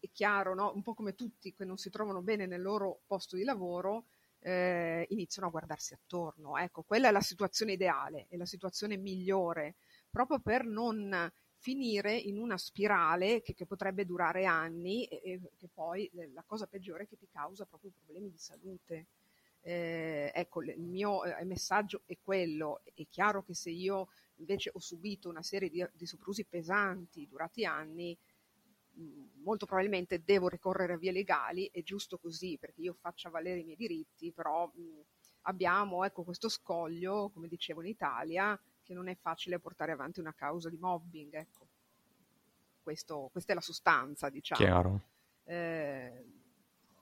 è 0.00 0.10
chiaro, 0.10 0.54
no? 0.54 0.72
un 0.74 0.82
po' 0.82 0.94
come 0.94 1.14
tutti 1.14 1.52
che 1.52 1.64
non 1.64 1.76
si 1.76 1.90
trovano 1.90 2.22
bene 2.22 2.46
nel 2.46 2.62
loro 2.62 3.02
posto 3.06 3.36
di 3.36 3.44
lavoro, 3.44 4.06
eh, 4.40 5.06
iniziano 5.10 5.48
a 5.48 5.50
guardarsi 5.50 5.94
attorno. 5.94 6.56
Ecco, 6.56 6.82
quella 6.82 7.08
è 7.08 7.12
la 7.12 7.20
situazione 7.20 7.72
ideale, 7.72 8.26
è 8.28 8.36
la 8.36 8.46
situazione 8.46 8.96
migliore 8.96 9.76
proprio 10.12 10.38
per 10.40 10.66
non 10.66 11.32
finire 11.56 12.14
in 12.14 12.38
una 12.38 12.58
spirale 12.58 13.40
che, 13.40 13.54
che 13.54 13.66
potrebbe 13.66 14.04
durare 14.04 14.44
anni 14.44 15.06
e, 15.06 15.20
e, 15.24 15.40
che 15.56 15.68
poi 15.72 16.10
la 16.34 16.42
cosa 16.44 16.66
peggiore 16.66 17.04
è 17.04 17.06
che 17.06 17.16
ti 17.16 17.28
causa 17.30 17.64
proprio 17.64 17.92
problemi 17.96 18.30
di 18.30 18.38
salute. 18.38 19.06
Eh, 19.64 20.30
ecco, 20.34 20.62
il 20.62 20.80
mio 20.80 21.24
eh, 21.24 21.44
messaggio 21.44 22.02
è 22.04 22.18
quello. 22.22 22.82
È 22.84 23.06
chiaro 23.08 23.42
che 23.42 23.54
se 23.54 23.70
io 23.70 24.08
invece 24.36 24.70
ho 24.74 24.80
subito 24.80 25.28
una 25.28 25.42
serie 25.42 25.70
di, 25.70 25.86
di 25.94 26.04
soprusi 26.04 26.44
pesanti 26.44 27.26
durati 27.28 27.64
anni, 27.64 28.18
molto 29.42 29.64
probabilmente 29.64 30.22
devo 30.22 30.48
ricorrere 30.48 30.94
a 30.94 30.98
vie 30.98 31.12
legali, 31.12 31.70
è 31.72 31.82
giusto 31.82 32.18
così 32.18 32.58
perché 32.58 32.82
io 32.82 32.92
faccia 32.92 33.30
valere 33.30 33.60
i 33.60 33.64
miei 33.64 33.76
diritti, 33.76 34.32
però 34.32 34.66
mh, 34.66 35.00
abbiamo 35.42 36.04
ecco, 36.04 36.24
questo 36.24 36.48
scoglio, 36.48 37.30
come 37.32 37.48
dicevo 37.48 37.80
in 37.82 37.88
Italia, 37.88 38.60
che 38.82 38.94
non 38.94 39.08
è 39.08 39.16
facile 39.16 39.58
portare 39.58 39.92
avanti 39.92 40.20
una 40.20 40.34
causa 40.34 40.68
di 40.68 40.76
mobbing. 40.76 41.34
Ecco. 41.34 41.66
Questo, 42.82 43.28
questa 43.30 43.52
è 43.52 43.54
la 43.54 43.60
sostanza, 43.60 44.28
diciamo. 44.28 44.64
Chiaro. 44.64 45.02
Eh, 45.44 46.24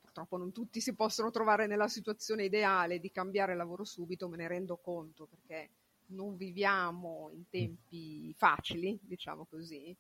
purtroppo 0.01 0.37
non 0.37 0.53
tutti 0.53 0.81
si 0.81 0.95
possono 0.95 1.31
trovare 1.31 1.67
nella 1.67 1.89
situazione 1.89 2.45
ideale 2.45 2.99
di 2.99 3.11
cambiare 3.11 3.55
lavoro 3.55 3.85
subito, 3.85 4.29
me 4.29 4.37
ne 4.37 4.49
rendo 4.49 4.77
conto 4.77 5.27
perché 5.27 5.71
non 6.07 6.37
viviamo 6.37 7.31
in 7.33 7.49
tempi 7.49 8.35
facili, 8.37 8.99
diciamo 9.03 9.45
così, 9.45 9.97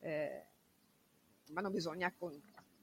eh, 0.00 0.46
ma 1.50 1.60
non 1.60 1.72
bisogna 1.72 2.06
ecco, 2.06 2.32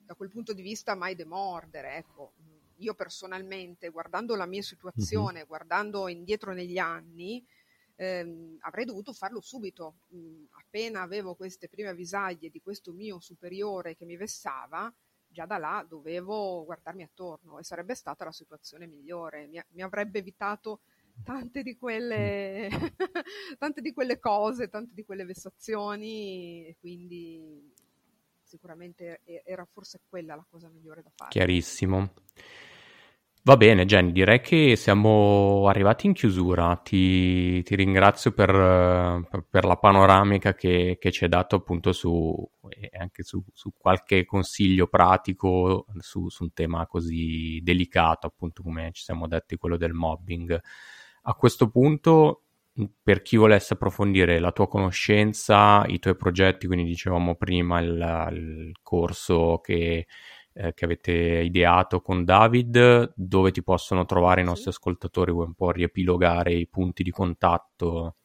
da 0.05 0.13
quel 0.15 0.29
punto 0.29 0.53
di 0.53 0.61
vista 0.61 0.95
mai 0.95 1.15
demordere. 1.15 1.95
Ecco. 1.95 2.33
Io 2.81 2.93
personalmente, 2.93 3.89
guardando 3.89 4.35
la 4.35 4.45
mia 4.45 4.61
situazione, 4.61 5.39
mm-hmm. 5.39 5.47
guardando 5.47 6.07
indietro 6.07 6.53
negli 6.53 6.77
anni, 6.77 7.43
ehm, 7.97 8.57
avrei 8.61 8.85
dovuto 8.85 9.11
farlo 9.11 9.41
subito. 9.41 9.97
Mm, 10.15 10.45
appena 10.51 11.01
avevo 11.01 11.35
queste 11.35 11.67
prime 11.67 11.89
avvisaglie 11.89 12.49
di 12.49 12.61
questo 12.61 12.93
mio 12.93 13.19
superiore 13.19 13.95
che 13.95 14.05
mi 14.05 14.15
vessava, 14.15 14.93
già 15.27 15.45
da 15.45 15.57
là 15.57 15.85
dovevo 15.87 16.63
guardarmi 16.63 17.03
attorno 17.03 17.59
e 17.59 17.63
sarebbe 17.63 17.95
stata 17.95 18.23
la 18.23 18.31
situazione 18.31 18.87
migliore. 18.87 19.47
Mi, 19.47 19.61
mi 19.71 19.81
avrebbe 19.81 20.19
evitato 20.19 20.81
tante 21.23 21.63
di, 21.63 21.75
quelle, 21.75 22.69
tante 23.57 23.81
di 23.81 23.91
quelle 23.91 24.19
cose, 24.19 24.69
tante 24.69 24.93
di 24.93 25.03
quelle 25.03 25.25
vessazioni, 25.25 26.65
e 26.65 26.77
quindi 26.79 27.73
sicuramente 28.41 29.21
era 29.43 29.65
forse 29.65 29.99
quella 30.07 30.35
la 30.35 30.45
cosa 30.49 30.69
migliore 30.69 31.01
da 31.01 31.11
fare. 31.13 31.31
Chiarissimo. 31.31 32.13
Va 33.47 33.55
bene, 33.55 33.85
Jenny, 33.85 34.11
direi 34.11 34.41
che 34.41 34.75
siamo 34.75 35.69
arrivati 35.69 36.05
in 36.05 36.11
chiusura. 36.11 36.75
Ti, 36.83 37.63
ti 37.63 37.75
ringrazio 37.77 38.33
per, 38.33 38.51
per, 39.49 39.63
la 39.63 39.77
panoramica 39.77 40.53
che, 40.53 40.97
che, 40.99 41.11
ci 41.13 41.23
hai 41.23 41.29
dato 41.29 41.55
appunto 41.55 41.93
su, 41.93 42.35
anche 42.99 43.23
su, 43.23 43.41
su 43.53 43.71
qualche 43.77 44.25
consiglio 44.25 44.87
pratico 44.87 45.85
su, 45.99 46.27
su, 46.27 46.43
un 46.43 46.51
tema 46.51 46.87
così 46.87 47.61
delicato, 47.63 48.27
appunto 48.27 48.61
come 48.63 48.89
ci 48.91 49.03
siamo 49.03 49.27
detti, 49.29 49.55
quello 49.55 49.77
del 49.77 49.93
mobbing. 49.93 50.59
A 51.21 51.33
questo 51.33 51.69
punto, 51.69 52.47
per 53.01 53.21
chi 53.21 53.37
volesse 53.37 53.75
approfondire 53.75 54.39
la 54.39 54.51
tua 54.51 54.67
conoscenza, 54.67 55.85
i 55.87 55.99
tuoi 55.99 56.17
progetti, 56.17 56.67
quindi 56.67 56.83
dicevamo 56.83 57.35
prima 57.35 57.79
il, 57.79 58.27
il 58.33 58.71
corso 58.81 59.61
che 59.63 60.05
eh, 60.57 60.73
che 60.73 60.85
avete 60.85 61.11
ideato 61.11 62.01
con 62.01 62.25
David, 62.25 63.13
dove 63.15 63.51
ti 63.51 63.61
possono 63.61 64.05
trovare 64.05 64.41
i 64.41 64.43
nostri 64.43 64.69
ascoltatori? 64.69 65.31
Vuoi 65.31 65.45
un 65.45 65.53
po' 65.53 65.71
riepilogare 65.71 66.53
i 66.53 66.67
punti 66.67 67.03
di 67.03 67.11
contatto? 67.11 68.15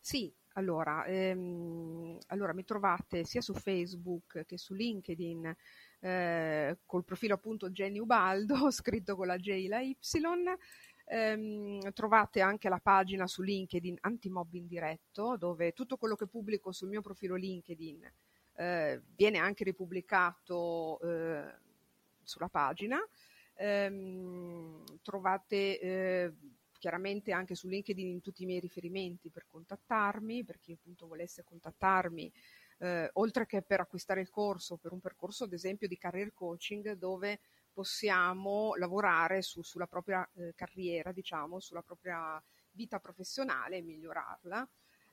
Sì, 0.00 0.32
allora, 0.54 1.04
ehm, 1.04 2.18
allora 2.28 2.54
mi 2.54 2.64
trovate 2.64 3.24
sia 3.24 3.42
su 3.42 3.52
Facebook 3.52 4.44
che 4.46 4.56
su 4.56 4.72
LinkedIn 4.72 5.54
eh, 6.00 6.78
col 6.86 7.04
profilo 7.04 7.34
appunto 7.34 7.68
Jenny 7.70 7.98
Ubaldo, 7.98 8.70
scritto 8.72 9.14
con 9.14 9.26
la 9.26 9.36
J 9.36 9.50
e 9.50 9.68
la 9.68 9.80
Y. 9.80 9.96
Um, 11.12 11.92
trovate 11.92 12.40
anche 12.40 12.68
la 12.68 12.78
pagina 12.78 13.26
su 13.26 13.42
LinkedIn 13.42 13.96
Antimobbing 14.00 14.68
Diretto, 14.68 15.36
dove 15.36 15.72
tutto 15.72 15.96
quello 15.96 16.14
che 16.14 16.28
pubblico 16.28 16.70
sul 16.70 16.88
mio 16.88 17.00
profilo 17.00 17.34
LinkedIn 17.34 18.08
eh, 18.60 19.00
viene 19.16 19.38
anche 19.38 19.64
ripubblicato 19.64 21.00
eh, 21.00 21.54
sulla 22.22 22.48
pagina. 22.48 22.98
Ehm, 23.54 24.84
trovate 25.02 25.80
eh, 25.80 26.32
chiaramente 26.78 27.32
anche 27.32 27.54
su 27.54 27.68
LinkedIn 27.68 28.20
tutti 28.20 28.42
i 28.42 28.46
miei 28.46 28.60
riferimenti 28.60 29.30
per 29.30 29.46
contattarmi, 29.46 30.44
per 30.44 30.58
chi 30.58 30.72
appunto 30.72 31.06
volesse 31.06 31.42
contattarmi, 31.42 32.30
eh, 32.80 33.10
oltre 33.14 33.46
che 33.46 33.62
per 33.62 33.80
acquistare 33.80 34.20
il 34.20 34.30
corso, 34.30 34.76
per 34.76 34.92
un 34.92 35.00
percorso 35.00 35.44
ad 35.44 35.52
esempio 35.54 35.88
di 35.88 35.96
career 35.96 36.32
coaching 36.34 36.92
dove 36.92 37.40
possiamo 37.72 38.74
lavorare 38.76 39.40
su, 39.40 39.62
sulla 39.62 39.86
propria 39.86 40.28
eh, 40.34 40.52
carriera, 40.54 41.12
diciamo, 41.12 41.60
sulla 41.60 41.82
propria 41.82 42.42
vita 42.72 42.98
professionale 42.98 43.78
e 43.78 43.82
migliorarla. 43.82 44.68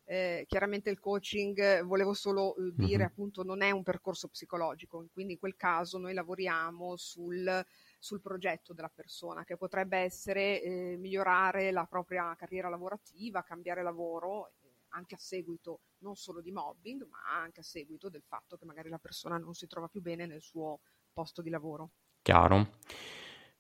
Eh, 0.09 0.45
chiaramente 0.47 0.89
il 0.89 1.01
coaching, 1.01 1.83
volevo 1.83 2.13
solo 2.13 2.55
eh, 2.55 2.71
dire, 2.73 2.99
mm-hmm. 2.99 3.05
appunto, 3.07 3.43
non 3.43 3.61
è 3.61 3.71
un 3.71 3.83
percorso 3.83 4.29
psicologico, 4.29 5.05
quindi 5.11 5.33
in 5.33 5.39
quel 5.39 5.57
caso 5.57 5.97
noi 5.97 6.13
lavoriamo 6.13 6.95
sul, 6.95 7.65
sul 7.99 8.21
progetto 8.21 8.71
della 8.71 8.87
persona, 8.87 9.43
che 9.43 9.57
potrebbe 9.57 9.97
essere 9.97 10.61
eh, 10.61 10.95
migliorare 10.97 11.71
la 11.71 11.85
propria 11.85 12.33
carriera 12.37 12.69
lavorativa, 12.69 13.43
cambiare 13.43 13.83
lavoro, 13.83 14.47
eh, 14.61 14.71
anche 14.91 15.15
a 15.15 15.19
seguito 15.19 15.81
non 15.97 16.15
solo 16.15 16.39
di 16.39 16.53
mobbing, 16.53 17.05
ma 17.09 17.41
anche 17.41 17.59
a 17.59 17.63
seguito 17.63 18.07
del 18.07 18.23
fatto 18.23 18.55
che 18.55 18.63
magari 18.63 18.87
la 18.87 18.99
persona 18.99 19.37
non 19.37 19.55
si 19.55 19.67
trova 19.67 19.89
più 19.89 20.01
bene 20.01 20.25
nel 20.25 20.41
suo 20.41 20.79
posto 21.11 21.41
di 21.41 21.49
lavoro. 21.49 21.89
Chiaro. 22.21 22.75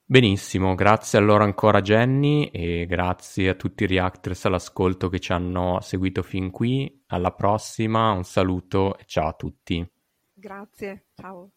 Benissimo, 0.09 0.73
grazie 0.73 1.19
allora 1.19 1.43
ancora 1.43 1.81
Jenny 1.81 2.45
e 2.45 2.85
grazie 2.87 3.49
a 3.49 3.55
tutti 3.55 3.83
i 3.83 3.87
reactors 3.87 4.45
all'ascolto 4.45 5.09
che 5.09 5.19
ci 5.19 5.33
hanno 5.33 5.79
seguito 5.81 6.23
fin 6.23 6.49
qui. 6.49 7.03
Alla 7.07 7.33
prossima, 7.33 8.11
un 8.11 8.23
saluto 8.23 8.97
e 8.97 9.03
ciao 9.05 9.27
a 9.27 9.33
tutti. 9.33 9.85
Grazie, 10.33 11.07
ciao. 11.13 11.49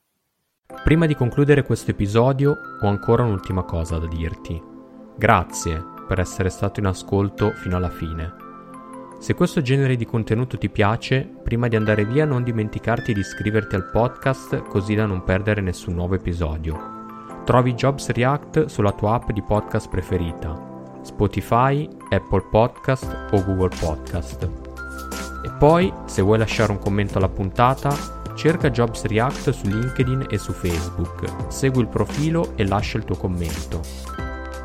Prima 0.83 1.07
di 1.07 1.15
concludere 1.15 1.63
questo 1.63 1.93
episodio 1.93 2.57
ho 2.83 2.89
ancora 2.89 3.23
un'ultima 3.23 3.63
cosa 3.63 3.99
da 3.99 4.09
dirti. 4.09 4.61
Grazie 5.17 5.85
per 6.09 6.19
essere 6.19 6.49
stato 6.49 6.81
in 6.81 6.87
ascolto 6.87 7.53
fino 7.53 7.77
alla 7.77 7.89
fine. 7.89 8.35
Se 9.21 9.33
questo 9.35 9.63
genere 9.63 9.95
di 9.95 10.05
contenuto 10.05 10.59
ti 10.59 10.71
piace, 10.71 11.23
prima 11.45 11.69
di 11.69 11.77
andare 11.77 12.05
via 12.05 12.25
non 12.25 12.43
dimenticarti 12.43 13.13
di 13.13 13.21
iscriverti 13.21 13.77
al 13.77 13.91
podcast 13.91 14.63
così 14.63 14.97
da 14.97 15.07
non 15.07 15.23
perdere 15.23 15.61
nessun 15.61 15.95
nuovo 15.95 16.17
episodio. 16.17 16.90
Trovi 17.51 17.75
Jobs 17.75 18.11
React 18.11 18.67
sulla 18.67 18.93
tua 18.93 19.15
app 19.15 19.33
di 19.33 19.43
podcast 19.43 19.89
preferita, 19.89 20.57
Spotify, 21.03 21.89
Apple 22.11 22.45
Podcast 22.49 23.27
o 23.33 23.43
Google 23.45 23.77
Podcast. 23.77 24.49
E 25.45 25.51
poi, 25.59 25.93
se 26.05 26.23
vuoi 26.23 26.39
lasciare 26.39 26.71
un 26.71 26.79
commento 26.79 27.19
alla 27.19 27.29
puntata, 27.29 27.93
cerca 28.37 28.71
Jobs 28.71 29.05
React 29.05 29.51
su 29.51 29.67
LinkedIn 29.67 30.27
e 30.31 30.39
su 30.39 30.53
Facebook, 30.53 31.25
segui 31.49 31.81
il 31.81 31.89
profilo 31.89 32.53
e 32.55 32.65
lascia 32.65 32.99
il 32.99 33.05
tuo 33.05 33.17
commento. 33.17 33.81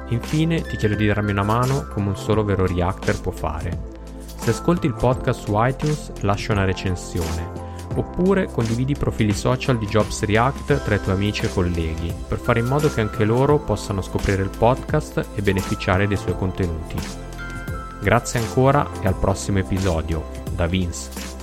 Infine 0.09 0.61
ti 0.61 0.77
chiedo 0.77 0.93
di 0.93 1.07
darmi 1.07 1.31
una 1.31 1.41
mano 1.41 1.87
come 1.91 2.09
un 2.09 2.15
solo 2.15 2.43
vero 2.43 2.67
Reactor 2.67 3.19
può 3.19 3.31
fare. 3.31 3.93
Se 4.35 4.51
ascolti 4.51 4.85
il 4.85 4.93
podcast 4.93 5.39
su 5.39 5.53
iTunes, 5.55 6.11
lascia 6.21 6.51
una 6.51 6.65
recensione 6.65 7.64
Oppure 7.93 8.49
condividi 8.51 8.93
i 8.93 8.97
profili 8.97 9.33
social 9.33 9.77
di 9.77 9.85
Jobs 9.85 10.23
React 10.23 10.83
tra 10.83 10.95
i 10.95 11.01
tuoi 11.01 11.15
amici 11.15 11.45
e 11.45 11.53
colleghi, 11.53 12.13
per 12.27 12.39
fare 12.39 12.59
in 12.59 12.65
modo 12.65 12.91
che 12.91 13.01
anche 13.01 13.23
loro 13.23 13.59
possano 13.59 14.01
scoprire 14.01 14.41
il 14.41 14.49
podcast 14.49 15.25
e 15.35 15.41
beneficiare 15.41 16.07
dei 16.07 16.17
suoi 16.17 16.35
contenuti. 16.35 16.95
Grazie 18.01 18.39
ancora 18.39 18.87
e 19.01 19.07
al 19.07 19.15
prossimo 19.15 19.59
episodio. 19.59 20.25
Da 20.55 20.65
Vince. 20.67 21.34